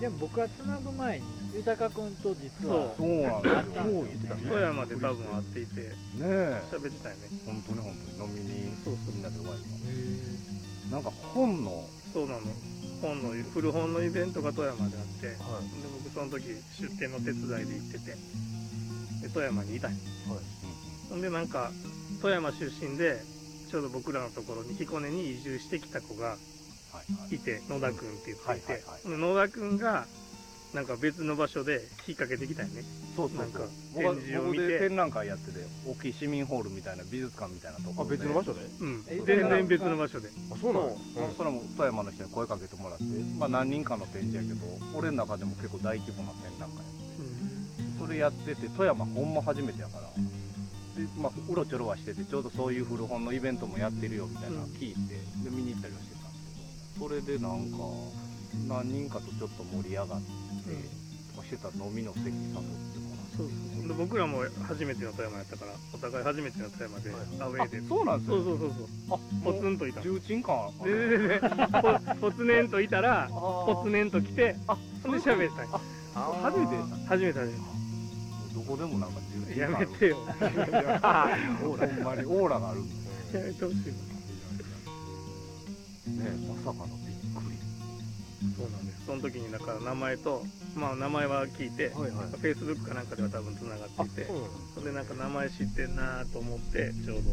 [0.00, 1.24] でも僕はつなぐ前に
[1.56, 4.42] 豊君と実はそそうなんですよそう言ってたね。
[4.44, 5.88] 富山で多分会っていてね
[6.20, 6.62] え。
[6.70, 7.28] 喋ってたよね。
[7.46, 8.28] 本当に本当に。
[8.28, 9.14] 飲みにそうそう。
[9.14, 9.64] みんなでお会いし
[10.90, 12.40] たなんか本のそうなの。
[13.00, 15.38] 本の古本のイベントが富山であってではい。
[15.80, 16.48] 僕その時
[16.80, 18.16] 出店の手伝いで行ってて。
[19.20, 19.98] で富山にいたんよ
[21.10, 21.70] ほんでなんか
[22.20, 23.20] 富山出身で
[23.70, 26.36] ちょうど僕らのところに彦根に移住してきた子が
[26.92, 30.06] はいて野田君って言っていて、野田君が
[30.74, 32.82] なんか別の場所で引っ掛けてきたよね。
[33.16, 33.46] そうそうそう。
[33.46, 33.60] なんか
[33.94, 34.68] 僕は展示を僕見て。
[34.68, 38.60] で展覧会やってて大きい市民ホールみたいな美術館みたいなところあ別の場所で？
[38.80, 39.04] うん。
[39.08, 40.28] え全然別の場所で。
[40.52, 40.88] あそうなの？
[40.90, 41.34] そう。
[41.38, 43.04] それも富山の人に声かけてもらって、
[43.38, 47.98] まあ、何人かの展示やけど俺の中でも結構大規模な展覧会やって。
[47.98, 50.10] それやってて富山ほんま初めてやから。
[51.00, 56.44] で、まあ、うろちょろはしててちょうどそういう古本のイベントもやってるよみたいなの聞いて、で見に行ったりはしてたんです
[56.94, 57.08] けど。
[57.08, 57.78] それでなんか
[58.68, 60.16] 何人かとちょっと盛り上がって、
[61.34, 63.36] とかしてた飲みの席誘ってもらって。
[63.36, 67.78] そうそうで僕らも初めての富山やったからお互い初めての富山でアウェーで。
[67.78, 69.18] あそうなんですよそうそうそうそう。
[69.18, 71.40] あポツンといた重鎮感あでででで
[72.18, 75.62] ぽぽつねんといたらぽつねねんと来てあほんで喋った
[76.18, 76.72] あー初めて
[77.06, 77.58] 初めて初め
[78.54, 80.28] どこでもなんか重て鎮やめてよほん
[82.02, 83.78] まにオーラがあるんでやめてほしい
[86.10, 87.56] ねまさかのびっくり
[88.56, 89.06] そうなんです。
[89.06, 90.44] その時にだから名前と
[90.74, 92.28] まあ名前は聞いてはいはい。
[92.28, 97.30] フェイスブックかなんかでは多分つながっていてうんそれでなんか名前知ってんなと思ってちょうど。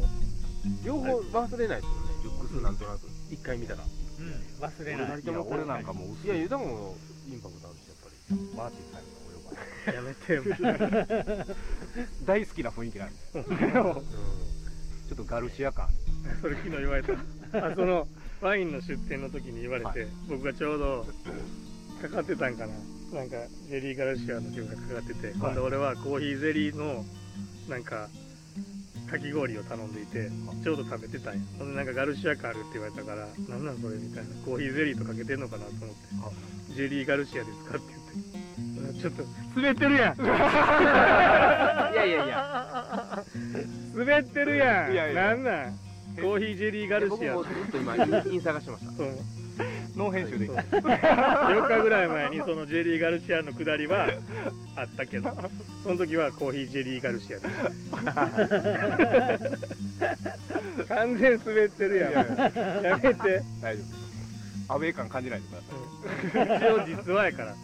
[0.85, 2.23] 両方忘れないですよね。
[2.23, 2.99] ルックスなんとなく。
[3.29, 3.83] 一回見たら。
[3.83, 4.63] うん。
[4.63, 5.19] 忘れない。
[5.19, 6.29] いや俺なんかもう薄い。
[6.29, 6.95] や豊も
[7.29, 8.35] インパクトあるしやっぱり。
[8.55, 10.43] マーティンさんにお呼ばれやめてよ。
[12.25, 13.15] 大好きな雰囲気なんで。
[13.43, 15.89] ちょっとガルシア感。
[16.41, 17.13] それ昨日言われた。
[17.67, 18.07] あその
[18.43, 20.09] ワインの出店の時に言われて、はい。
[20.27, 21.05] 僕がちょうど
[22.01, 22.73] かかってたんかな。
[23.17, 23.37] なんか
[23.69, 27.05] ジェリーガルシアの曲がかかってて、今度俺はコーヒーゼリーの
[27.69, 28.09] なんか
[29.09, 30.29] かき氷を頼んでいて
[30.63, 31.39] ちょうど食べてたんや。
[31.57, 35.95] ほんでなんかガルシア感あるって言われたからなんなんそれみたいなコーヒーゼリーとかけてんのかなと思って。
[36.75, 38.99] ジェリーガルシアですかって言って。
[38.99, 39.23] ちょっと
[39.55, 40.19] 滑ってるやん。
[40.19, 40.25] い
[41.95, 43.23] やいやいや。
[43.95, 44.91] 滑ってるやん。
[44.91, 45.27] いやいや。
[45.27, 45.79] なんなん？
[46.15, 47.35] コーヒージェリーガルシア。
[47.35, 48.91] 僕もずっと今イン探してました。
[48.97, 49.07] そう。
[49.95, 50.51] ノー編集でいい。
[50.51, 54.09] 4日ぐらい前にそのジェリーガルシアのくだりは
[54.75, 55.29] あったけど。
[55.83, 57.47] その時はコーヒージェリーガルシアで
[60.77, 62.13] す 完全滑ってるやん。
[62.83, 63.43] やめて。
[63.61, 63.83] 大丈
[64.69, 66.57] アウェー感感じないでください。
[66.57, 67.55] 一応実話やから。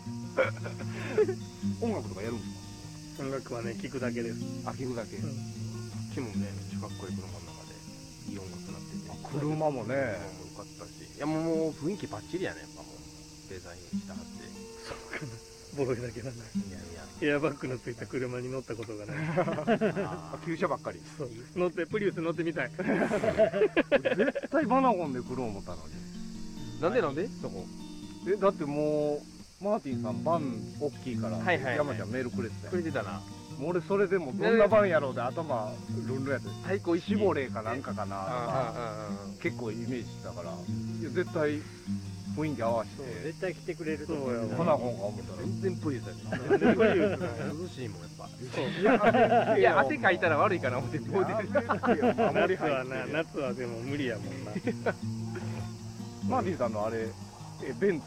[1.81, 4.39] 音楽とかやるんです音楽はね聞くだけです。
[4.63, 5.33] かあ聞くだけ、うん。
[6.13, 7.38] 木もねめっちゃかっこいい車
[8.29, 9.39] いい音楽になってて。
[9.39, 9.95] 車もね。
[9.95, 10.89] 良かったし。
[11.17, 12.61] いやもう雰囲気バッチリやね。
[12.61, 14.43] やっぱもうデザインしたはって。
[14.87, 15.31] そうかな。
[15.77, 16.43] ボロいだけなんだ。
[16.45, 17.33] いやいや。
[17.33, 19.17] エアバッグのついた車に乗ったことがない。
[20.05, 21.01] ああ旧車ばっかり。
[21.17, 21.29] そう。
[21.55, 22.71] 乗ってプリウス乗ってみたい。
[22.71, 25.93] 絶対バナゴンで来る思ったのに。
[26.79, 27.27] ーなんでなんで？
[27.41, 27.65] そこ。
[28.27, 29.21] えだっても
[29.61, 31.77] うマーティンさんバン大きいから、はいはいはい。
[31.77, 33.21] 山ちゃんメールくれてたよくれてたな
[33.59, 35.69] もう俺それでもどんなバンやろうで頭
[36.07, 38.15] ルンルンやって太鼓一シボレーかなんかかな。
[38.15, 39.09] とか
[39.41, 40.49] 結構イメージしたから。
[40.51, 40.53] い
[41.03, 41.61] や絶対
[42.37, 45.41] 雰囲気合わせそうて絶対来てくれると思そうやわバナゴンか思ったら。
[45.43, 46.21] 全然プリウスやね
[47.61, 48.29] 涼しいもんやっぱ。
[48.55, 48.61] そ
[49.55, 49.59] う。
[49.59, 51.43] いや汗かいたら悪いかな思ってもう出て。
[51.43, 51.49] る。
[51.51, 54.53] 夏はな夏はでも無理やもんな。
[56.29, 57.07] マーティンさんのあれ
[57.63, 58.05] えベンツ？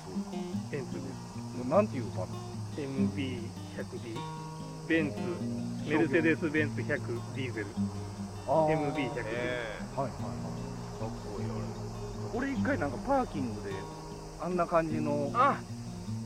[0.71, 2.29] ベンツでなんていうバン
[2.77, 4.17] MB100D
[4.93, 5.17] ベンツ
[5.89, 7.67] メルセデス・ベンツ100ディーゼル
[8.47, 8.93] あー。
[8.93, 9.17] MB100D はいはい
[9.97, 10.11] はい。
[11.01, 11.47] かっこいい
[12.35, 13.71] 俺一回なんかパーキングで
[14.43, 15.59] あんな感じのあ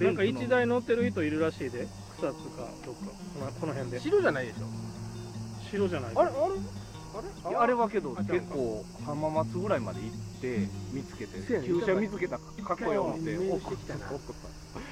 [0.01, 1.87] なんか1台乗ってる人いるらしいで。
[2.19, 3.07] 草津かどっか。
[3.39, 4.01] このこの辺で。
[4.01, 4.67] 白じゃないでしょ。
[5.71, 6.11] 白じゃない。
[6.17, 6.33] あれあ
[7.47, 7.51] れ？
[7.51, 14.07] いやあれはけどあ結構浜松ぐらいまで行って見つけて旧車見つけたかっこよ思って送ったな。
[14.11, 14.19] 送っ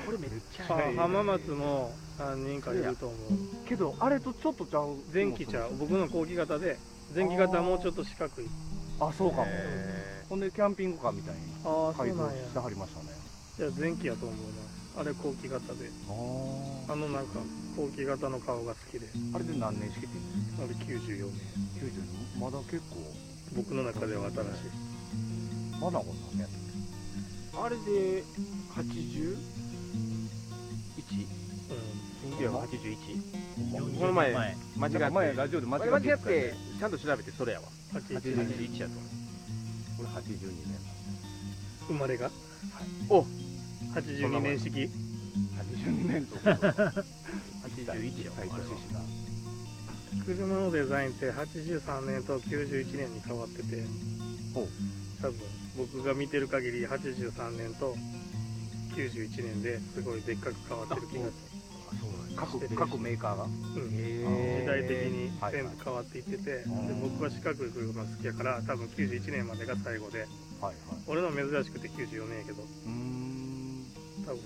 [0.06, 0.94] これめっちゃあい。
[0.94, 0.96] い。
[0.96, 3.18] 浜松も何人かいると思う。
[3.64, 4.96] たけどあれとちょっとちゃう。
[5.12, 5.76] 前期ちゃう。
[5.78, 6.78] 僕の後期型で
[7.14, 8.46] 前期型はもうちょっと四角い。
[9.00, 9.44] あそうかも。
[9.46, 13.08] へほんでキャンピングカーみたいにああ改造してはりましたね。
[13.58, 14.38] いや前期やと思う
[14.96, 15.00] な。
[15.00, 15.90] あれ後期型で。
[16.08, 17.40] ああのなんか
[17.76, 19.06] 後期型の顔が好きで。
[19.34, 20.08] あれで何年式って
[20.58, 21.40] あれ94年。
[22.36, 22.96] 90まだ結構。
[23.56, 25.80] 僕の中では新しい。
[25.80, 28.24] バナゴンなんねーあれで
[28.74, 29.36] 81?
[31.12, 31.14] う
[32.40, 34.98] 1981この前間違って
[35.36, 37.66] ラジオで間違ってちゃんと調べてそれやわ。
[37.66, 38.92] ん81 81やと。
[38.94, 39.04] 思
[40.00, 40.78] 俺82年。
[41.88, 42.30] 生まれが？
[43.08, 43.22] お。
[43.94, 44.90] 82年式？82
[46.08, 46.34] 年と。
[46.36, 46.52] う81
[48.24, 48.36] やわ
[50.24, 53.84] 車のデザインって83年と91年に変わってて。
[55.20, 55.40] 多分
[55.76, 57.96] 僕が見てる限り83年と
[58.94, 61.54] 91年ですごいでっかく変わってる気がす
[62.36, 63.46] 各各メーカーが。
[63.76, 70.20] る、うん、へ時代的にはい全部変わっていってて、でうん僕は四角い車好きやから多分91年までが最後で。
[70.20, 70.28] はい
[70.64, 70.74] はい。
[71.06, 72.62] 俺の珍しくて94年やけど。
[72.62, 73.86] うーん。
[74.26, 74.40] 多分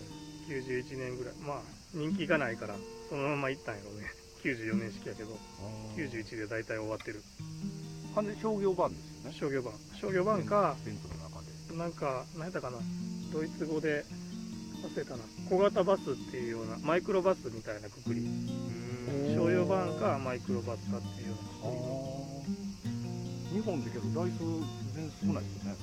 [0.48, 1.34] 91年ぐらい。
[1.40, 1.58] まあ
[1.94, 2.74] 人気がないから
[3.08, 4.08] そのまま行ったんやろうね。
[4.44, 5.36] 94年式やけど。
[5.96, 7.22] 91で大体終わってる。
[8.14, 9.36] 完全に商業版ですよね。
[9.38, 9.72] 商業版。
[10.00, 12.78] 商業版かベンツの中でなんか何やったかな
[13.32, 14.04] ドイツ語で
[14.82, 15.18] 忘れたな。
[15.48, 18.20] 小型バスっていうようなマイクロバスみたいなくくり。
[18.20, 19.34] ー。
[19.34, 22.52] 商用版かマイクロバスかっていうようなくく
[23.54, 24.44] り日本でけど台数
[24.94, 25.76] 全然少ないですよね。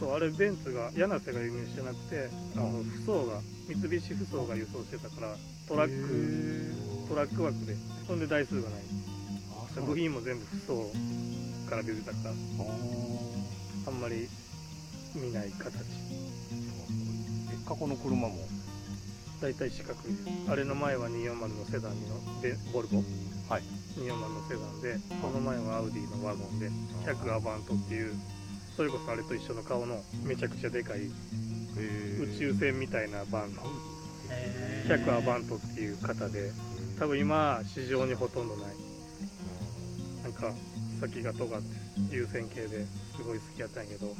[0.00, 5.36] そうあれベンツが柳瀬が輸入してなくてあのうん不装が三菱不装が輸送してたから
[5.68, 7.76] トラックトラック枠で。
[8.06, 8.80] そんで台数がない。
[9.76, 10.90] あ部品も全部不装
[11.68, 12.34] から出てたからあ
[13.86, 14.28] あんまり
[15.14, 15.74] 見ない形。
[16.52, 18.34] え過去の車も
[19.40, 19.96] 大体四角い。
[20.48, 23.02] あれの前は240のセダンのベボルボ？
[23.48, 23.62] はい。
[23.96, 26.70] 240のセダンでその前はアウディのワゴンで
[27.06, 28.14] 100アバントっていう
[28.76, 31.12] それこそあれと一緒の顔のめちゃくちゃでかい宇
[32.38, 33.52] 宙船みたいなバン
[34.86, 36.52] 100アバントっていう型で
[36.98, 38.66] 多分今市場にほとんどない。
[40.22, 40.52] なんか
[41.00, 41.66] 先が尖って
[42.10, 42.84] 優先系で
[43.16, 44.14] すごい好きやったんやけど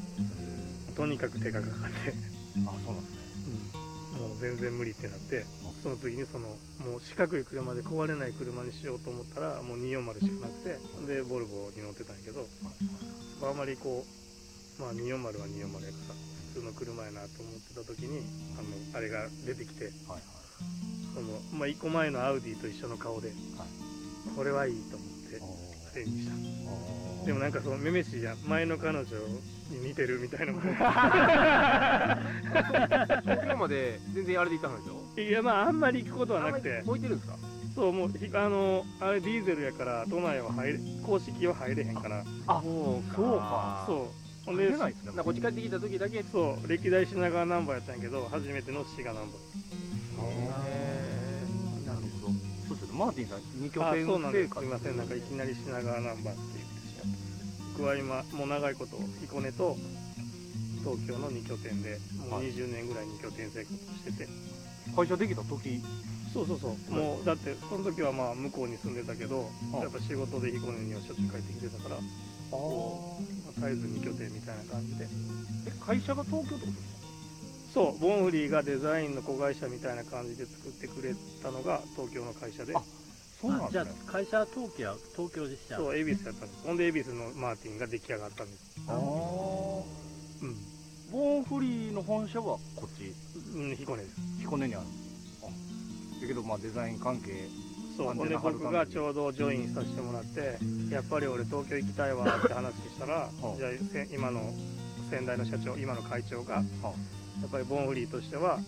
[0.97, 2.15] とにかく手がかかって。
[2.67, 3.21] あそうなんですね
[4.41, 5.45] 全然無理ってなって
[5.83, 6.49] その次にその
[6.85, 12.47] もう四角い車で壊れない車にしようと思ったらもう240しかなくてでボルボに乗ってたんやけど
[13.49, 14.05] あんまりこ
[14.79, 16.15] うまあ240は240やから
[16.55, 18.25] 普通の車やなと思ってた時に
[18.59, 19.91] あのあれが出てきて
[21.15, 23.37] その、まあ、1個前のアウディと一緒の顔で、はい。
[24.37, 25.45] これはいいと思ってあ
[25.93, 26.33] あれにした。
[26.33, 28.37] ーでもなんかそのめめしいやん。
[28.47, 29.05] 前の彼女
[29.71, 30.53] に似てるみたいな
[33.23, 35.21] 東京まで全然あれで行ったんでしょ？
[35.21, 36.83] いやまああんまり行くことはなくて。
[36.87, 37.37] 置いてるんですか？
[37.75, 42.25] そうもうひあのあれディーゼルやから都内は入れ公式は入れへんから。
[42.49, 43.39] あそうそう。
[43.39, 43.99] かそう。
[44.47, 44.73] ほんで
[45.23, 46.25] こっち帰ってきた時だけ。
[46.25, 49.33] そう歴代品川ナンバーやったんやけど初めての滋賀ナンバ
[51.87, 52.35] なるほど。
[52.69, 52.99] そうですよね。
[52.99, 54.61] マーティンさん二拠ーあ点生活。
[54.61, 54.97] すいません。
[54.97, 56.80] なんかいきなり品川ナンバーって言って
[57.81, 59.75] 僕は今もう長いこと彦根と
[60.85, 64.29] 東京の2拠点でもうはい20年ぐらい2拠点生活してて、
[64.95, 65.81] 会社できた時？
[66.35, 71.97] そうそうそう、もうだってその時はまあ向こうに住んでたけど、あやっぱ仕事で彦根にはしょっちゅう帰ってきてたから、
[72.51, 75.09] こうまあ絶えず2拠点みたいな感じで。
[75.69, 76.77] え会社が東京ってこと？
[76.77, 77.01] ですか
[77.73, 82.83] そう、ボンフリーがデザインの子会社みたいな感じで作ってくれたのが東京の会社で、あ
[83.41, 86.67] そうなんあじゃあ会社は東京東京でしたそう、恵比寿やったんです。
[86.67, 88.81] ほんで恵比寿のマーティンが出来上がったんです。
[88.87, 88.97] あー。
[88.97, 90.57] うん。
[91.11, 93.15] ボーンフリーの本社はこっち？
[93.57, 94.17] うん、彦根です。
[94.41, 94.85] 彦根にある。
[95.43, 95.47] あ。
[96.21, 97.49] だけどまあデザイン関係
[97.97, 100.59] そう、ほんで僕がちょうどジョインさせてもらって、
[100.93, 104.53] やっぱり俺東京行きたいわって話したら、はあじゃあせ今の
[105.11, 106.63] 先代の社長、今の会長が、は
[107.41, 108.59] やっぱりボンフリーとしては、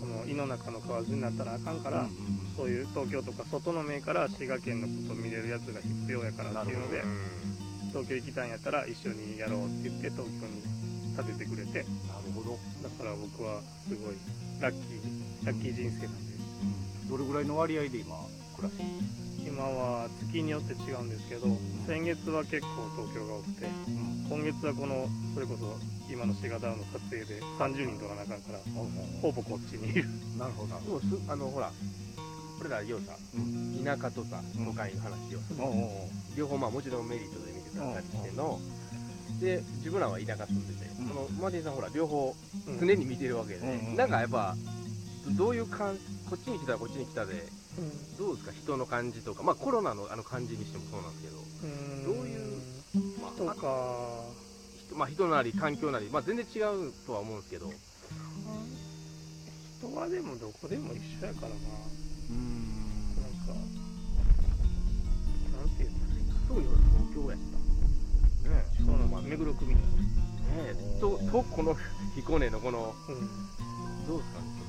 [0.00, 7.02] その井の中の蛙になったらあかんから、うんうんそういう東京とか外の目から滋賀県のことを見れるやつが必要やからっていうので
[7.88, 10.62] 東京行きたいんやったら一緒にやろうって言って東京に
[11.16, 14.16] 建ててくれて、なるほど、だから僕はすごい
[14.60, 16.32] ラッキー、ラッキー人生なんで、
[17.08, 18.16] どれぐらいの割合で今
[18.56, 18.80] 暮らし
[19.46, 21.46] 今は月によって違うんですけど、
[21.86, 23.66] 先月は結構東京が多くて、
[24.28, 25.76] 今月はこの、それこそ
[26.10, 28.58] 今のシガダウンの撮影で30人とかなあかんから、
[29.20, 30.04] ほぼこっちにいる。
[30.38, 30.68] なるほど。
[30.74, 31.70] なるでもすあのほら
[32.60, 34.66] 俺らようさうん田舎とさうん。
[34.66, 35.56] 都会の話をする。
[35.56, 38.60] ほどおうおう両方まあもちろんメリットで見てたりしての
[39.40, 41.08] で自分らは田舎住んでて、うん。
[41.08, 42.34] そのマーティンさんほら両方
[42.68, 42.78] うん。
[42.80, 43.96] 常に見てるわけで、うん。
[43.96, 44.54] なんかやっぱ
[45.36, 45.96] どういう感
[46.32, 47.44] こっちに来たらこっちに来たで
[47.76, 48.16] うん。
[48.16, 48.52] どうですか？
[48.56, 49.42] 人の感じとか。
[49.42, 52.04] まあコロナのあの感じにしてもそうなんですけど、うん。
[52.16, 52.38] どういう
[53.20, 54.24] まあ人か、
[54.88, 57.66] 人まあ、人なり環境なり、まあ、全然違うとは思うんですけど。
[57.68, 57.76] 人
[59.94, 61.54] はでもどこでも一緒やからな。
[62.30, 63.14] うん。
[63.20, 63.60] なんか、な
[65.66, 65.98] んていうの
[66.48, 67.38] 特に俺東京やっ
[68.40, 68.64] たね。
[68.78, 69.76] そうなの、目黒区民。
[69.76, 69.82] ね。
[70.64, 71.76] えととこの
[72.16, 73.16] 彦根のこのうん。
[74.06, 74.40] どうですか？
[74.40, 74.61] ね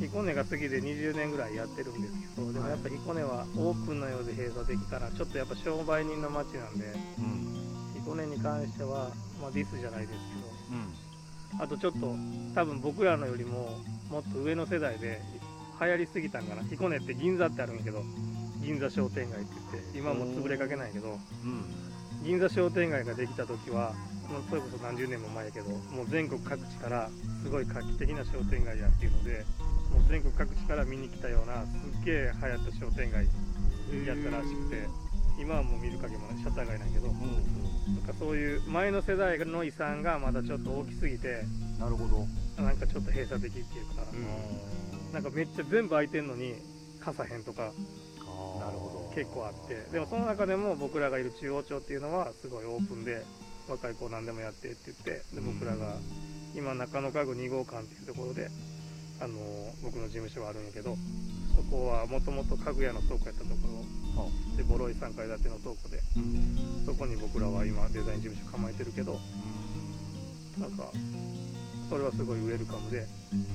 [0.00, 6.86] 彦根が好きで20年ぐらいやってるんですけど、でもやっぱ彦根はオープンのようで閉鎖的から、ちょっとやっぱ商売人の街なんで、
[7.18, 7.48] うん
[7.98, 9.10] 彦根に関しては、
[9.42, 10.16] まあ、ディスじゃないです
[10.70, 10.88] うん。
[11.50, 12.14] けど、あとちょっと、
[12.54, 13.80] 多分僕らのよりも、
[14.10, 15.20] もっと上の世代で
[15.80, 16.62] 流行りすぎたんかな。
[16.62, 18.02] 彦根って銀座ってあるんやけど、
[18.62, 21.64] 銀座商店街って言って、今もう潰れかけないけど、うん。
[22.24, 23.92] 銀座商店街ができた時は、
[24.30, 27.10] もうそれこそ何十年も前やけど、もう全国各地から
[27.42, 29.44] すごい画期的な商店街やっていうので、
[29.92, 31.68] もう全国各地から見に来たような、す
[32.00, 33.26] っげえ流行った商店街
[34.06, 34.88] やったらしくて、
[35.40, 37.16] 今はもう見る影もない、シャッター街なんやけど、なん
[38.06, 41.44] かそういう前の世代の遺産がまだちょっと大きすぎて、
[41.78, 42.26] なるほど。
[42.62, 45.12] なんかちょっと閉鎖的っていうか、うん。
[45.12, 46.54] なんかめっちゃ全部空いてんのに、
[47.00, 47.72] 傘へんとか
[48.58, 49.12] なるほど。
[49.14, 53.24] 結構あって、でもその中でも僕らがいる中央町っていうのはすごいオープンで、
[53.68, 55.96] 若い子何でもやってって言って、で僕らが
[56.54, 58.48] 今中野家具2号館っていうところで、
[59.20, 59.34] あの
[59.82, 60.96] 僕の事務所があるんやけど、
[61.56, 64.30] そこはもともと家具屋の倉庫やったところ。
[64.56, 69.18] で、ボロい3階建ての倉庫で、うんそこに僕らは今デザイン事務所構えてるけど、
[70.58, 70.90] なんか、
[71.88, 73.06] それはすごいウェルカムで、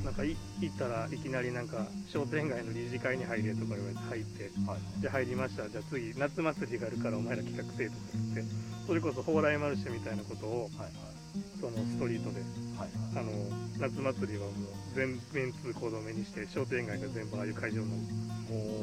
[0.03, 5.01] なんかい行ったらいきなりなんか商店街の理事会に入れとか言われて入って、はい。
[5.01, 7.97] で入りましたじゃあ次夏祭りがあるからお前ら企画せえとか
[8.35, 8.53] 言って
[8.87, 11.13] それこそ蓬莱マルシェみたいなことをはい。
[11.59, 12.41] そのストリートで
[12.77, 12.89] はい。
[13.15, 13.31] あの
[13.79, 14.53] 夏祭りはもう
[14.95, 18.01] 全面通行止めにして商店街が全部ああいう会場になる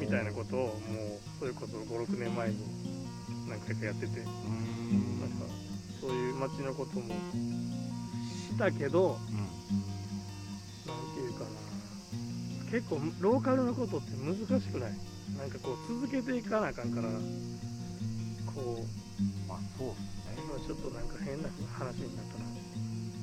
[0.00, 0.78] みたいなことをもう
[1.38, 2.56] それこそ56年前に
[3.48, 4.20] 何回かやってて。
[4.20, 4.26] な
[5.26, 5.46] んか
[6.00, 7.14] そういう街のことも
[8.48, 9.18] したけど
[10.86, 11.50] なんていうかな。
[12.70, 14.92] 結構ローカルのことって難しくない？
[15.38, 17.08] なんかこう続けていかなあかんから
[18.46, 18.84] こう
[19.48, 20.42] まあそうですね。
[20.42, 22.44] 今ちょっとなんか変な話になったな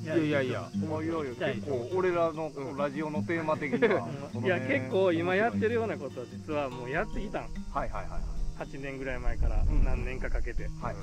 [0.08, 0.70] いやいやいや。
[0.88, 4.08] まあいやいや聞きたい結構俺らのラジオのテーマ的には
[4.42, 7.42] いや辺結構今やってるようなことは実はもうやってきたん。
[7.42, 7.48] は
[7.84, 8.22] いはいはいはい。
[8.68, 9.84] 8年ぐらい前からん。
[9.84, 10.94] 何年かかけて、はいはい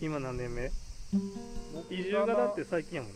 [0.00, 0.70] 今何年目？
[1.74, 3.12] 僕移住がだって最近やもん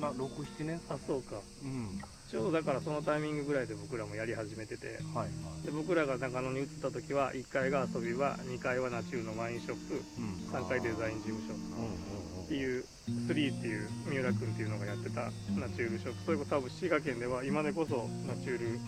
[0.00, 0.80] な767年。
[0.90, 1.36] あそうか。
[1.64, 2.00] うん。
[2.30, 4.98] ちょうどだからそのタイミングぐらいで僕らもやり始めてて。
[5.14, 5.66] はいはい。
[5.66, 10.52] で僕らが中野に移った時は1階が遊び場2階はナチュールのワインショップうん。
[10.52, 11.54] 3階デザイン事務所。
[11.54, 16.24] うんっていう3っていう三浦君っていうのがやってたナチュールショップ。
[16.26, 18.80] それこそ多分滋賀県では今でこそナチュール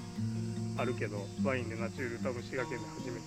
[0.77, 3.21] あるけどワインでナチュール多分滋賀県で初め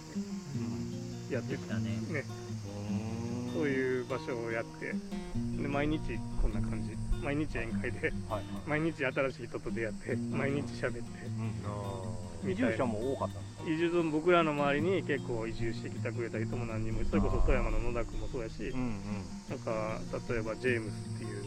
[1.30, 2.24] てやってたねね。
[3.50, 3.54] うん。
[3.54, 4.94] そういう場所をやって
[5.62, 6.00] で毎日
[6.42, 8.44] こんな感じ毎日宴会ではいはい。
[8.68, 13.70] 毎日新しい人と出会って毎日喋って移住者も多かったんですか？
[13.72, 19.00] 移住と僕らの周りに結構移住してきてくれた人も何人もそれこそ富山の野田君もそうやしうんうん。
[19.50, 20.00] なんか
[20.30, 21.44] 例えばジェームスっていう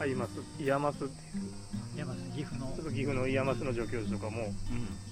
[0.00, 1.44] IAMAS、IAMAS っていう。
[2.36, 2.66] 岐阜の。
[2.76, 4.52] ちょっと岐阜の IAMAS の助教授とかも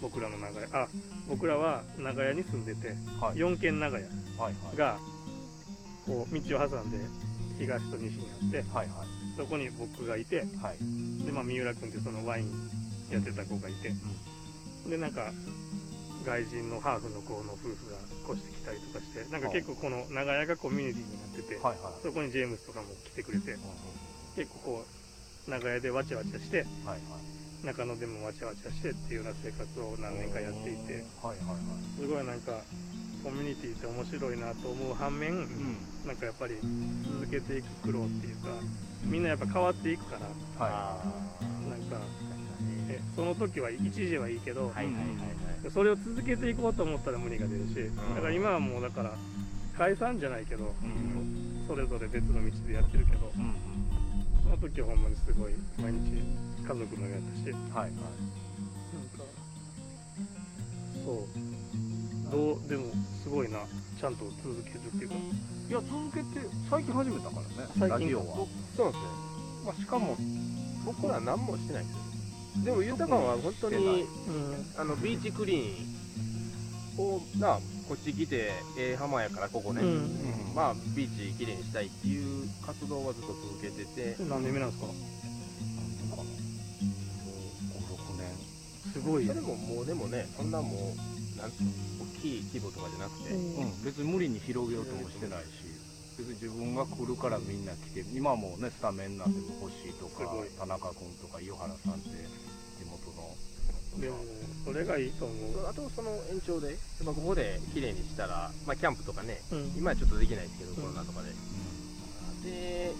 [0.02, 0.68] 僕らの長屋。
[0.74, 0.88] あ
[1.28, 2.88] 僕らは長屋に住んでて
[3.20, 3.36] はい。
[3.38, 4.76] 4軒長屋はいはい。
[4.76, 4.98] が
[6.05, 6.98] こう道を挟んで
[7.59, 8.88] 東と西にあってはい
[9.37, 10.47] そこに僕がいてはい。
[10.62, 10.76] はい
[11.24, 12.51] で、まあ、三浦君ってそのワイン
[13.11, 13.93] やってた子がいて、
[14.89, 15.32] でなんか
[16.24, 17.97] 外人のハーフの子の夫婦が
[18.32, 22.03] 越してきたりとかしてなんか結構この長屋がコミュニティになってて、はいはい。
[22.03, 23.68] そこにジェームスとかも来てくれてうんうん。
[24.37, 24.85] 結構こ
[25.47, 27.01] う長屋でわちゃわちゃしてはいはい。
[27.64, 32.01] 中野でもわちゃわちゃしてっていうような生活を何年かやっていてはいはいはい。
[32.01, 32.61] すごいなんか
[33.25, 35.77] コミュニティって面白いなと思う反面、うん。
[36.07, 36.57] なんかやっぱり
[37.18, 38.49] 続けていく苦労っていうか
[39.03, 40.18] みんなやっぱ変わっていくか
[40.59, 41.03] らは
[41.66, 41.97] なんか
[42.91, 44.95] えその時は一時はいいけど、いはいはい
[45.72, 49.12] それを続けていこうと思ったら無理が出るし、だから今はもうだから
[49.79, 51.64] 解散じゃないけど、うん。
[51.66, 53.55] それぞれ別の道でやってるけどうんうん。
[54.43, 56.20] その時はほんまにすごい毎日
[56.62, 57.51] 家族のやったし。
[57.51, 57.89] なんかはい。
[57.89, 58.01] はい
[61.05, 61.53] そう
[62.35, 62.87] どうでも
[63.22, 63.61] すごいな。
[64.01, 65.14] ちゃんと続けるっていうか。
[65.14, 67.47] いや続けて最近始めたからね。
[67.78, 67.89] 最近。
[67.89, 68.24] ラジオは、
[68.76, 69.09] そうなんですね。
[69.64, 70.16] まあ、しかも
[70.85, 72.64] 僕ら何もしてないんですよ。
[72.64, 73.85] でも豊かは本当してない。
[73.85, 74.07] に
[74.76, 79.89] あのビーチクリーンをなこっち来てええ浜やからここね、うん。
[79.89, 84.16] うんまあビーチきれいにしたいっていう活動はずっと続けてて。
[84.20, 84.87] うん何年目なんですか？
[84.89, 84.97] なん
[86.11, 86.22] かな。
[87.78, 95.66] 56年すごいそれももうでもねそんなもうなん大きい規模とかじゃなくて、うん、別に無理に広げようともしてないし
[96.16, 102.11] 別に自分が来るからみんな来て今はもうねスタメンなんでも星とか田中君とか井原さんって
[102.78, 103.35] 地元の。
[104.01, 104.16] でも
[104.64, 109.72] それがいいと思う、あとその延長で、まあ、ここで綺麗にしたら、まあ、キャンプとかねうん。
[109.78, 111.30] 今はちょっとできないですけど、コロナとかで。
[112.43, 112.93] で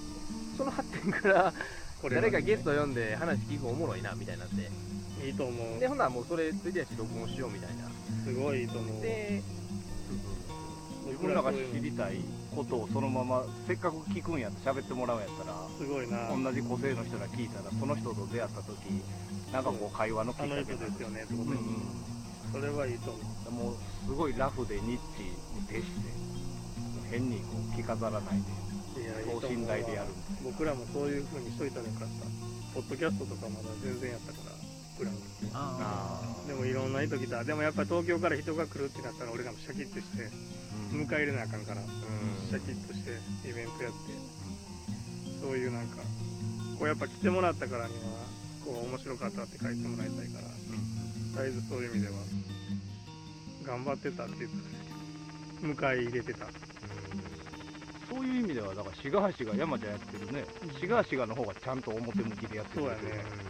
[0.57, 1.53] その発展から
[2.01, 5.81] これ誰かゲスト呼んで話聞くのおもろいなみたいになっていいと思う。
[5.81, 7.91] でほんならもうそれついでやし録音しようみたいな
[8.25, 9.43] すごいいいと思うで
[11.07, 12.21] 自分らが知りたい
[12.55, 16.31] ことをそのまませっかく聞くんやって喋ってもらうんやったらすごいな。
[16.31, 19.03] 同じ個性の人が聞いたらその人と出会った時
[19.53, 21.57] なんかこう会話のきっかあのけですよねってことで。
[21.57, 22.15] うんうん
[22.55, 23.51] それはいいと思う。
[23.51, 23.77] もう
[24.07, 25.25] すごいラフでニッチ
[25.59, 25.91] に徹して
[27.11, 28.39] 変にこう着飾らない
[28.95, 30.11] でいや等身大でやる
[30.45, 32.27] 僕らもそういう風にしといたらよかった。
[32.75, 34.39] ポッドキャストとかまだ全然やったか
[35.03, 37.43] ら僕らでもいろんな人来た。
[37.43, 40.31] でもやっぱり東京から人が来るってなったら俺らもシャキッとして
[40.93, 43.19] 迎え入れなあかんからシャキッとして
[43.49, 44.45] イベントやって。
[45.45, 45.97] そういうなんか
[46.79, 48.01] こうやっぱ来てもらったからには
[48.65, 50.49] こう面白かったって書いてもらいたいから
[51.45, 52.15] 絶えずそういう意味では
[53.67, 54.51] 頑張ってたって言っ
[55.77, 56.47] たら迎え入れてた
[58.15, 60.45] そういう意味ではだから志賀橋が山ちゃんやってるね。
[60.79, 63.01] 志賀橋がの方がちゃんと表向きでやってるそうやね。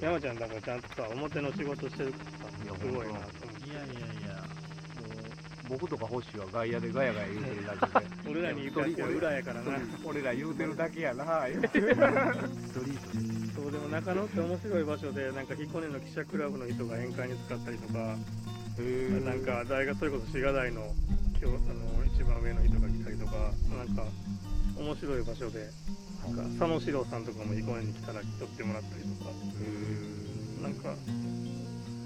[0.01, 4.45] 山ちゃんだからちゃんとさ表の仕事してるからさいやすごいなと思ってあいやいやいや。
[5.69, 8.07] 僕とか星は外野でガヤガヤ言うてるだけで。
[8.31, 9.79] 俺らに言うたっては裏やからな。
[10.05, 11.25] 俺ら言うてるだけやな。
[13.55, 18.17] そうでも中野って面白い場所でなんか彦根の記者クラブの人が宴会に使ったりとか
[19.25, 20.93] なんか大学それこそ滋賀大の
[21.41, 23.33] 今日あの一番上の人が来たりとか
[23.77, 24.05] なんか
[24.79, 25.71] 面白い場所で
[26.27, 29.31] なんか佐野史郎さんとかも彦根に来たら来とってもらったりとか。
[30.63, 30.95] なんか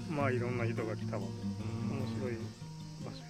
[0.09, 1.21] まあいろんな人が来たわ。
[1.21, 1.31] 面
[2.19, 2.35] 白い
[3.05, 3.23] 場所。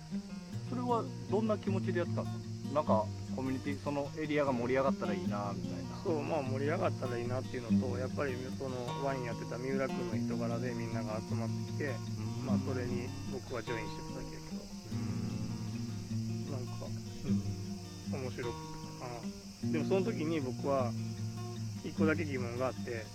[0.69, 2.29] それはどんな気持ちでやったの？
[2.73, 5.89] なんかコミュニティそのエリアが盛り上がったらいいなみたいな。
[6.03, 8.73] そうまあ盛り上がったらいいなっていうのとやっぱりその
[9.05, 11.93] ワインやってた三浦君の人柄でみんなが集まってきて
[12.45, 14.65] まあそれに僕はジョインしてただけやけど。
[16.57, 18.53] なんか、うん、面白かっ
[18.99, 19.11] たか
[19.65, 20.91] なでもその時に僕は
[21.85, 23.05] 一個だけ疑問があって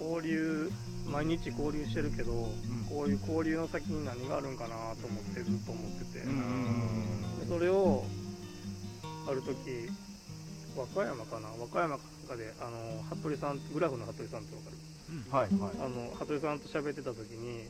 [0.00, 0.70] 交流
[1.10, 2.32] 毎日交流してるけど、
[2.88, 6.26] こういう交流の先に何があるんかなと思ってずっと思ってて、で
[7.48, 8.04] それを
[9.28, 9.90] ある時
[10.76, 11.48] 和歌山かな？
[11.58, 14.76] 和歌山かなんかであの服部さんグラフの服部さんってわかる？
[15.30, 15.84] はいはい。
[15.84, 17.66] あの服部さんと喋ってた時に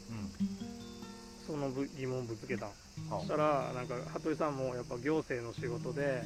[1.47, 2.71] そのぶ疑問ぶつけたん。
[3.09, 6.23] そしたらなんか服部さんもやっぱ行政の仕事で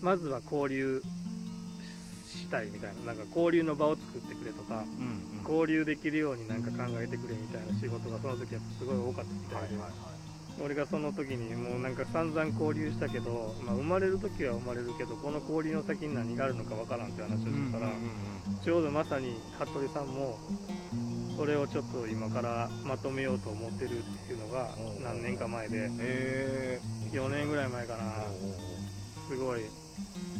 [0.00, 1.02] まずは交流
[2.26, 4.84] したいみたいななんか交流の場を作ってくれとか
[5.48, 9.76] 交流できるようになんか考えてくれみたいな仕事がその時やっぱすごい多かったみたいで、
[10.62, 17.90] 俺がその時にもうなんか散々交流したけど、まあ、生まれる時は生まれるけどこの交流の先に何があるのかわからんって話をしてたら、
[18.62, 20.38] ちょうどまさに服部さんも
[21.36, 24.70] それをちょっと今からまとめようと思ってるっていうのが
[25.02, 26.80] 何年か前でえ
[27.12, 28.02] 4年ぐらい前かな。
[29.28, 29.62] すごい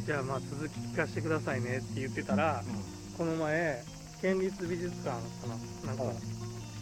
[0.07, 2.63] じゃあまあ続き聞かせてくださいねって言ってたら
[3.17, 3.83] この前
[4.21, 6.17] 県立美術館かななんかはい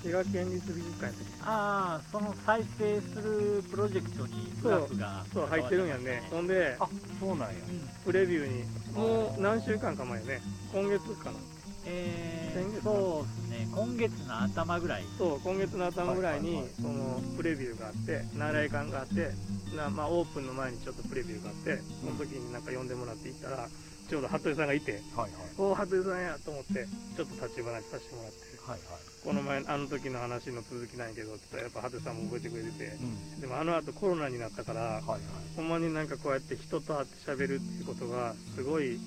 [0.02, 1.32] 滋賀県立美術館やったっけ？
[1.42, 6.26] ああその再生するプロジェクトにスタッフがそう入ってるんやね。
[6.28, 6.88] ほんであ
[7.20, 7.46] そうなんや。
[7.46, 7.88] うん。
[8.04, 10.40] プレビューにもう何週間か前ね。
[10.72, 11.38] 今月かな
[11.84, 13.68] えー、そうですね。
[13.74, 15.04] 今月の頭ぐらい。
[15.18, 16.72] そう今月の頭ぐらいに、はいはいはい。
[16.82, 19.30] そのプレビューがあって内来館があって
[19.76, 23.68] な、まあ、オープンの前にちょっとプレビューがあってその時になんか呼んでもらって行ったら
[24.08, 25.30] ちょうど服部さんがいてはいはい。
[25.58, 28.52] おお服部さんやと思ってちょっと立ち話させてもらって。
[28.62, 28.80] はいはい。
[29.24, 32.84] この前あの時の話の続きなんやけどって言ったらやっぱ服部さんも覚えてくれてて。
[33.00, 33.40] うん。
[33.40, 35.20] でもあの後コロナになったからはいはい。
[35.56, 38.98] ほんまになんかこうやって人と会って喋るっていうことがすごい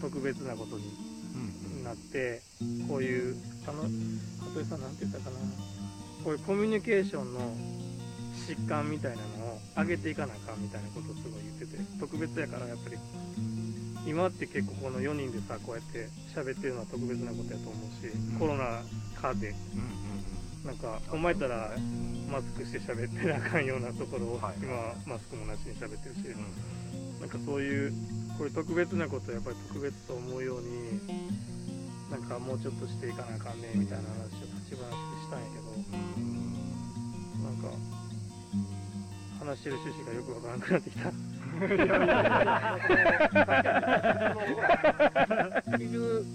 [0.00, 0.84] 特別なことに
[1.82, 2.40] うんなって
[2.88, 3.82] こういうあの
[4.52, 5.36] 服部さんなんて言ったかな。
[6.24, 7.40] こういうコミュニケーションの
[8.46, 12.96] 疾患みたいなのを上げていかなあかんみたいなことをすごい言ってて特別やからやっぱり。
[14.04, 18.38] 今って結構この4人でさこうやって喋ってるのは特別なことやと思うし、ん。
[18.38, 18.82] コロナ
[19.20, 19.50] 禍で。
[19.50, 19.56] うん
[20.62, 21.72] なんかお前たら
[22.30, 26.40] マスクして喋ってなあかんようなところを、はい今はマスクもなしに喋ってるし、うん。
[27.16, 27.92] うんなんかそういう
[28.36, 31.00] これ特別なことをやっぱり特別と思うように
[32.12, 35.72] なんかもうちょっとしていかなあかんねみたいな話を立ち話でしたんやけど
[37.42, 37.72] なんか
[39.40, 41.10] 話してる趣旨がよくわからなくなってきた。
[45.78, 46.26] 結局、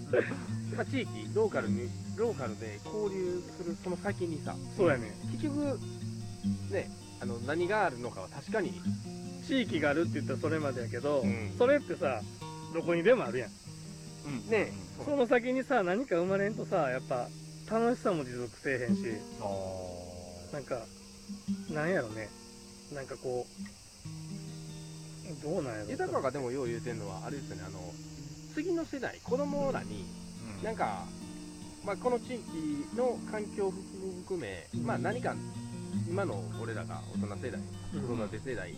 [0.76, 5.80] まあ、地域ローカルにローカルで交流するその先にさそうやね結局
[6.72, 6.90] ね
[7.22, 8.74] あの何があるのかは確かに
[9.48, 11.54] 地域があるって言ったらそれまでやけど、うん。
[11.58, 12.22] それってさ
[12.74, 13.50] どこにでもあるやん
[14.28, 14.50] うん。
[14.50, 14.72] ね
[15.04, 17.28] その先にさ何か生まれんとさやっぱ
[17.70, 19.04] 楽しさも持続せえへんし。
[20.54, 20.86] なんか
[21.70, 22.30] なんやろね。
[22.94, 25.92] なんかこうどうなんやろ。
[25.92, 27.64] 豊かがでもよう言うてるのはあれですよね。
[27.68, 27.80] あの
[28.54, 30.06] 次の世代子供らに
[30.60, 30.64] うん。
[30.64, 31.04] なんか、
[31.86, 33.72] まあ、この地域の環境を
[34.24, 35.36] 含め、まあ、何か
[36.10, 37.62] 今の俺らが大人世代
[37.96, 38.18] うん。
[38.18, 38.74] 子育て世代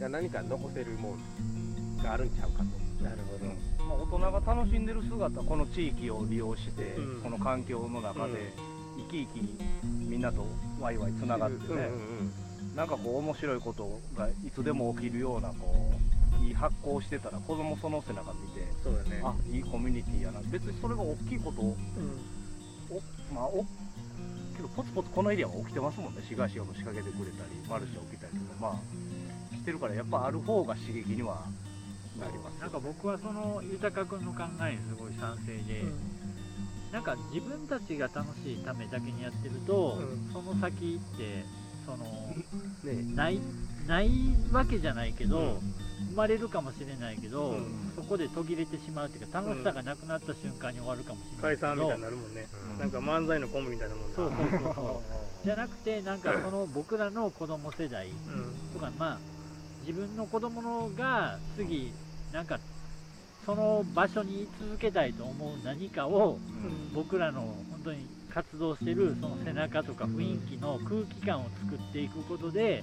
[0.00, 2.64] が何か残せるもんがあるんちゃうかと。
[3.04, 3.46] なるほど、
[3.88, 7.22] まあ、大人が楽しんでる姿この地域を利用して、うん。
[7.22, 8.52] この環境の中で
[8.96, 10.46] 生き生きみんなと
[10.80, 12.32] ワイワイつながってね、うん
[12.74, 15.92] なんかこう面白いことがいつでも起きるようなこ
[16.42, 19.22] ういい発行してたら子供その背中見てそうだね。
[19.22, 20.40] あいいコミュニティやな。
[20.50, 21.76] 別にそれが大きいことお
[23.32, 23.64] まあお
[24.56, 26.22] けどポツポツこのエリアは起きてますもんね。
[26.28, 28.60] 市街地が仕掛けてくれたりマルシェ起きたりとか。
[28.60, 31.46] まあしてるからやっぱある方が刺激には
[32.20, 35.84] なりますなんか僕はその豊君の考えにすごい賛成で、
[36.94, 40.32] なんか自分たちが楽しいためだけにやってると、うん。
[40.32, 41.44] その先って
[41.84, 42.04] その
[42.84, 43.02] ね。
[43.16, 43.40] ない
[43.88, 44.10] ない
[44.52, 45.58] わけじゃないけど、うん。
[46.10, 47.92] 生まれるかもしれないけど、うん。
[47.96, 52.78] そこで途切れてしまうっていうか楽しさがなくなった瞬間に終わるかもしれない解散みたいになるもんね、うん。
[52.78, 55.02] なんか漫才のコンビみたいなもんなそうそうそうそう。
[55.44, 58.72] じゃなくてなんかその僕らの子供世代うん。
[58.72, 59.18] とかまあ
[59.84, 61.92] 自分の子供のが次
[62.34, 62.58] なんか
[63.46, 66.92] その場所に居続けたいと思う何かをうん。
[66.92, 72.82] 僕らの本当に活動してるその背中とか雰囲気の空気感を作っていくことで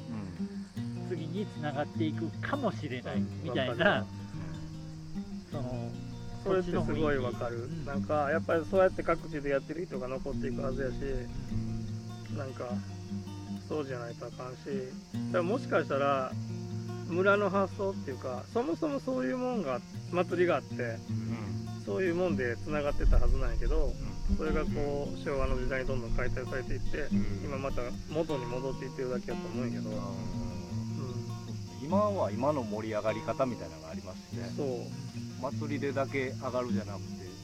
[1.09, 4.05] 次につながっていくかもしれないうんみたいな
[5.51, 5.91] その
[6.45, 7.85] それってすごいわかる、うん。
[7.85, 10.93] なんかやっぱりそうやって各地でやってる人が残っていくはずやし
[12.37, 12.69] なんか
[13.67, 14.59] そうじゃないとあかんし
[15.13, 16.31] だからもしかしたら
[17.11, 19.79] 村の発想っていうかそもそもそういうもんが
[20.11, 20.97] 祭りがあって
[21.85, 23.91] そういうもんでつながってたはずなんやけど
[24.37, 27.07] それがこう昭和の時代にどんどん解体されていって
[27.43, 29.93] 今また元に戻っていってるだけやと思うんやけど、う
[31.83, 34.47] 今は今の盛り上がり方みたいなのがありますしね。
[34.47, 34.67] ん、そう。
[35.41, 37.01] 祭りでだけ上がるじゃなく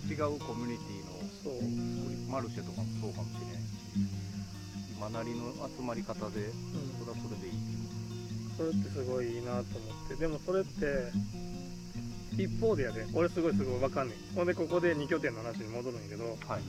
[0.07, 3.68] て違うコミュニティのマルシェとかもそうかもしれないし
[4.95, 6.30] 今なりの集まり方でうん。
[6.30, 7.66] それはそれでいい
[8.57, 10.15] それってすごいいいなと思って。
[10.15, 11.11] でもそれって
[12.35, 13.05] 一方でやで。
[13.13, 14.35] 俺すごいすごい分かんねん。
[14.35, 16.63] ほんでここで2拠点の話に戻るんやけどはいはい。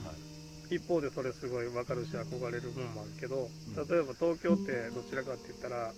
[0.75, 5.91] 一方でそれすごい分かるし憧れるもんもあるけどうん例えば東京ってどちらかって言ったら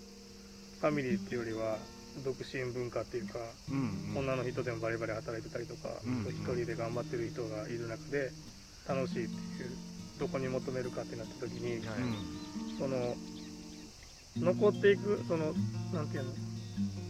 [0.79, 1.77] ファミリーっていうよりは
[2.23, 3.39] 独身文化っていうか
[3.69, 8.31] うん女の人でもバリバリ働いてたりとかうん一人で頑張ってる人がいる中で
[8.87, 9.71] 楽しいっていう
[10.19, 13.15] どこに求めるかってなった時にうんその
[14.39, 15.53] 残っていくその
[15.93, 16.31] なんていうの？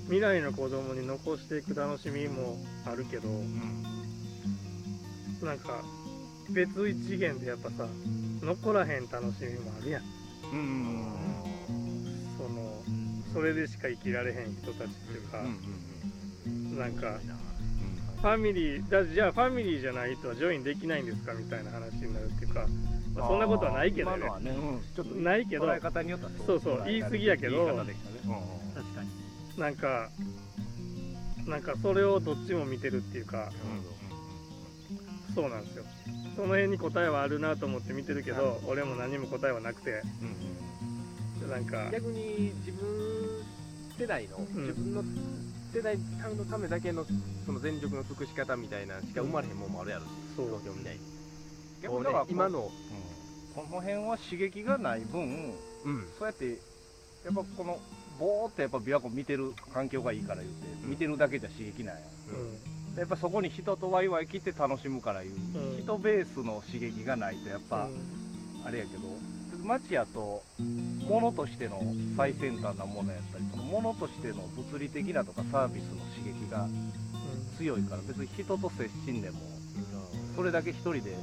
[0.06, 3.84] 未来の子供に残していく楽しみもあるけどうん。
[5.44, 5.82] なんか
[6.50, 7.88] 別一次元でやっぱさ
[8.42, 10.04] 残らへん楽しみもあるやん。
[10.52, 11.06] うんうん
[12.38, 12.84] その
[13.34, 15.46] それでしか生きられへん人たちっていうか、うん
[16.74, 17.20] うんなんか
[18.22, 21.34] ファミリーだじゃあファミリーじゃない人はジョインできないんですか？
[21.34, 22.66] みたいな話になるっていうか、
[23.14, 24.18] まあ、そんなことはないけどね。
[24.18, 25.66] 今のはね、うん、ちょっとないけど。
[25.66, 26.60] 捉え方によってはそう。
[26.60, 27.66] そう言い過ぎやけど。
[27.66, 29.10] 確かに。
[29.58, 30.10] なんか
[31.46, 33.52] なんかそれをどっちも見てるっていうか。
[35.36, 35.86] そうなんですよ。
[36.36, 40.02] その辺に答えはあるなと思って見てるけど俺も何も答えはなくて。
[41.50, 41.90] なんか。
[41.92, 43.44] 逆に自分
[44.00, 44.42] 世代の、ん。
[44.46, 45.04] 自分の
[45.74, 45.98] 世代
[46.36, 47.06] のためだけの
[47.46, 50.04] その全力の尽くし方みたいなしか生まれへんもんもあるやろ。
[50.04, 50.46] し、そう。
[50.48, 51.00] 東京みたいに。
[51.82, 52.72] 逆にだからこうね今の、
[53.56, 56.60] この辺は刺激がない分うん、そうやって
[57.26, 57.80] やっぱこの
[58.20, 60.90] ぼーっとやっぱ琵琶湖見てる環境がいいから言うて、うん。
[60.92, 62.02] 見てるだけじゃ刺激なんや
[62.94, 63.00] うん。
[63.00, 65.82] やっぱそこに人とワイワイ来て楽しむからいう、うん。
[65.82, 67.90] 人ベースの刺激がないとやっぱ、
[68.64, 69.02] あれやけど
[69.64, 70.44] 街やと
[71.08, 71.82] 物としての
[72.18, 76.68] 最先端なものやったりその物としての物理的なとかサービスの刺激が
[77.58, 79.40] 強いから別に人と接しんでも
[80.36, 81.16] それだけ一人で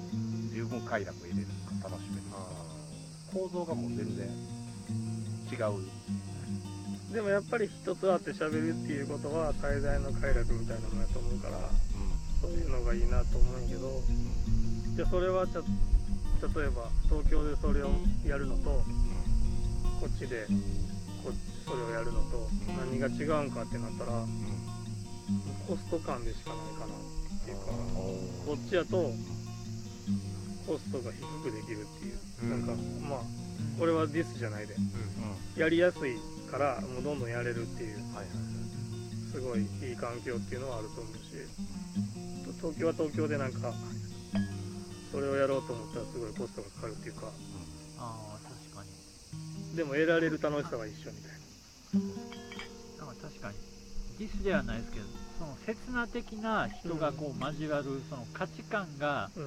[0.55, 1.47] 十分快楽得れる
[1.83, 2.18] か楽しめる
[3.33, 4.27] 構造がもう全然
[5.51, 5.99] 違う。
[7.13, 11.59] でもやっぱり人と会って喋るっていうことは最大の快楽みたいなものやと思うから
[12.43, 14.03] そういうのがいいなと思うんやけど
[14.95, 17.91] じゃあそれはちょ例えば東京でそれを
[18.27, 18.85] やるのと
[20.01, 20.47] こっちで
[21.25, 21.33] こ
[21.65, 24.27] それをやるのと何が違うんかってなったら
[25.67, 27.63] コスト感でしかないかなっていうか
[28.47, 29.11] こっちやと
[30.69, 32.67] コストが低くできるっていう、うん。
[32.67, 33.21] なんかまあ
[33.81, 34.75] これはディスじゃないで。
[35.57, 36.17] やりやすい
[36.51, 37.97] からもうどんどんやれるっていう。
[38.15, 38.27] はいはい
[39.29, 41.21] すごいいい環境っていうのはあると思うし。
[42.61, 43.73] と東京は東京でなんか
[45.13, 47.29] それをやろうと思ったらすごいコストがかかるっていうか。
[47.99, 49.77] ああ確かに。
[49.77, 53.09] でも得られる楽しさは一緒みたいな。
[53.13, 53.57] んか確かに
[54.19, 55.07] ディスではないですけど
[55.39, 59.47] その刹那的な人がこう交わるその価値観がな、む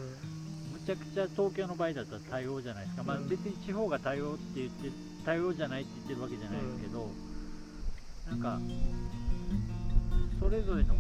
[0.86, 3.30] ちゃくちゃ東京の場合だったら多様じゃないですか、まあ、うん。
[3.30, 4.90] 別に地方が多様って言って
[5.26, 7.10] 多様じゃないって言ってるわけじゃないですけど、
[8.30, 8.60] なんか
[10.40, 10.96] それぞれの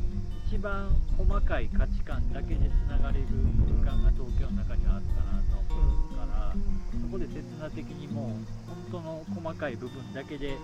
[0.47, 3.27] 一番細かい価値観だけでつながれる
[3.83, 6.53] 空間が東京の中にはあるかなと思うから
[7.01, 10.57] そこで刹那的にもう本当の細かい部分だけで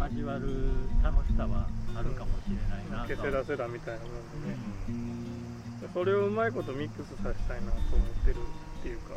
[0.00, 0.70] 交わる
[1.04, 3.22] 楽しさはあるかもしれないなケと。
[3.22, 4.42] セラセラみたいなもん。
[4.42, 5.47] でね
[5.92, 8.36] それをうまいことミックスさせたいなと思ってる
[8.80, 9.14] っていうか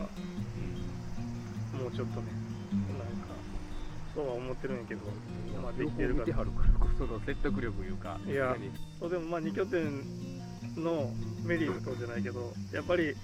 [1.78, 2.32] もうちょっとね
[2.72, 3.34] なんか
[4.14, 5.01] そうは思ってるんやけど
[5.62, 8.55] まあできてるか見てはるからこその説得力いうかいや
[8.99, 10.03] そうでもまあ2拠点
[10.76, 11.12] の
[11.43, 13.16] メリットじゃないけどやっぱり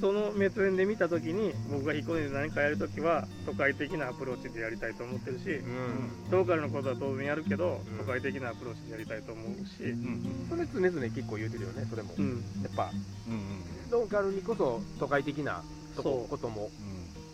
[0.00, 6.30] その目線で見た時に僕が彦根で何かやる時は都会的なアプローチでやりたいと思ってるしうん。
[6.30, 7.98] ローカルのことは当然やるけどうん。
[7.98, 12.90] 都会的なアプローチでやりたいと思うし、うんそれ常々結構言うてるよねそれも、うん、やっぱ
[13.28, 15.62] うんローカルにこそ都会的な
[15.96, 16.38] とこそう。
[16.38, 16.70] ことも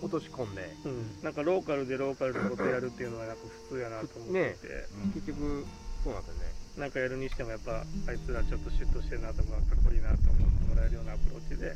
[0.02, 0.06] うん。
[0.06, 0.64] 落とし込んで。
[0.84, 4.68] うん、なんかローカルでローカルのことやるっていうのはやっぱ普通やなと思ってて、
[5.04, 5.66] うん結局
[6.04, 6.52] そうなんですよね。
[6.78, 11.74] なんかやるにしてもやっぱあいつらちょっとシュッとしてるなとかかっこいいなと思ってもらえるようなアプローチで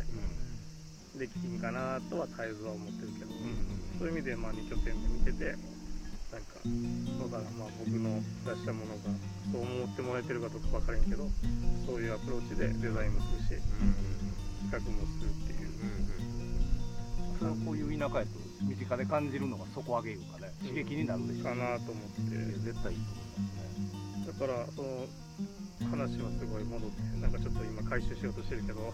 [1.19, 3.31] できひんかなとは絶えずは思ってるけど、
[3.99, 5.55] そういう意味でまあ2拠点で見てて
[6.33, 9.15] なんかそうだなまあ僕の出したものが
[9.53, 11.29] そう思ってもらえてるかどうか分からんけど
[11.87, 13.62] そういうアプローチでデザインもするし
[14.71, 15.71] 企画もするっていう、
[17.39, 18.31] それをこういう田舎やと
[18.67, 22.35] 身近で感じるのが底上げいうかね刺激になるでしょうかなと思って。
[22.65, 24.41] 絶対いいと思いますね。
[24.41, 25.07] だからその
[25.91, 28.93] 話はすごい戻ってなんかちょっと今回収しようとしてるけど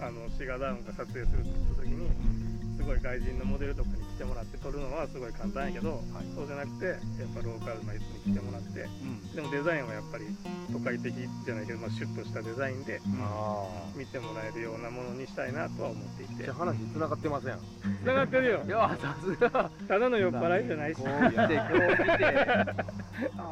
[0.00, 2.52] あのシガダウンが撮影するって言った時に
[2.82, 6.26] すごい外人のモデルとかに来てもらって撮るのはすごい簡単やけど、はい。
[6.34, 6.98] そうじゃなくてやっ
[7.34, 9.34] ぱローカルな人に来てもらってうん。
[9.36, 10.26] でもデザインはやっぱり
[10.72, 16.44] 都会的じゃないけど、まあ、シュッとしたデザインであ見てもらえるようなものにしたいなとは思っていて。
[16.44, 17.60] じゃあ話つながってますやん。
[18.02, 18.62] つながってるよ。
[18.66, 19.70] いやさすが。
[19.86, 21.00] ただの酔っ払いじゃないし。
[21.00, 23.01] こう見てこう見て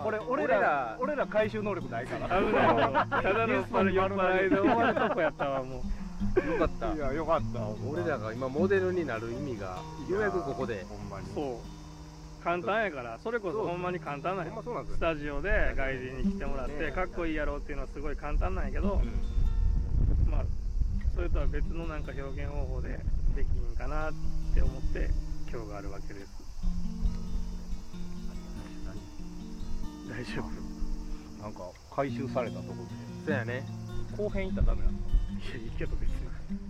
[0.03, 2.41] これ俺ら俺ら回収能力ないから。
[2.41, 2.75] 危ない。
[2.75, 4.57] もうただの酔っ払いで。
[4.57, 5.83] 終わるとこやったわも
[6.37, 6.51] う。
[6.53, 6.95] よかった。
[6.95, 7.61] いやよかった。
[7.89, 10.85] 俺らが今モデルになる意味がようやくここで。
[10.89, 11.27] ほんまに。
[11.35, 12.45] そう。
[12.45, 13.19] 簡単やから。
[13.23, 19.03] それこそほんまに簡単なスタジオで外人に来てもらってかっこいいやろうっていうのはすごい簡単なんやけど、
[20.27, 20.45] まあ
[21.15, 22.99] それとは別のなんか表現方法で
[23.37, 24.13] できひんかなっ
[24.55, 25.11] て思って
[25.53, 26.40] 今日があるわけです
[30.11, 31.43] 大丈夫。
[31.43, 32.75] なんか回収されたとこ
[33.25, 33.65] そうやね。
[34.13, 34.93] ろで後編行ったらダメなの。
[34.93, 35.03] い
[35.51, 36.21] やいいけど別に。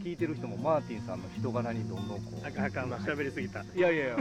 [0.05, 2.47] 聞いてる人もマーティンさんの人柄にどんどんこう。
[2.47, 3.63] あかんあかん喋りすぎた。
[3.63, 4.17] いやいやいや。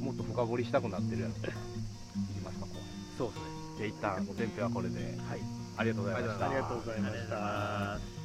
[0.00, 1.34] もっと深掘りしたくなってるやろ。
[1.34, 2.82] いきますか後編
[3.18, 3.44] そうですね。
[3.78, 4.98] じゃあ一旦お天平はこれで。
[5.00, 5.40] はい。
[5.76, 6.46] ありがとうございました。
[6.46, 8.19] ありがとうございました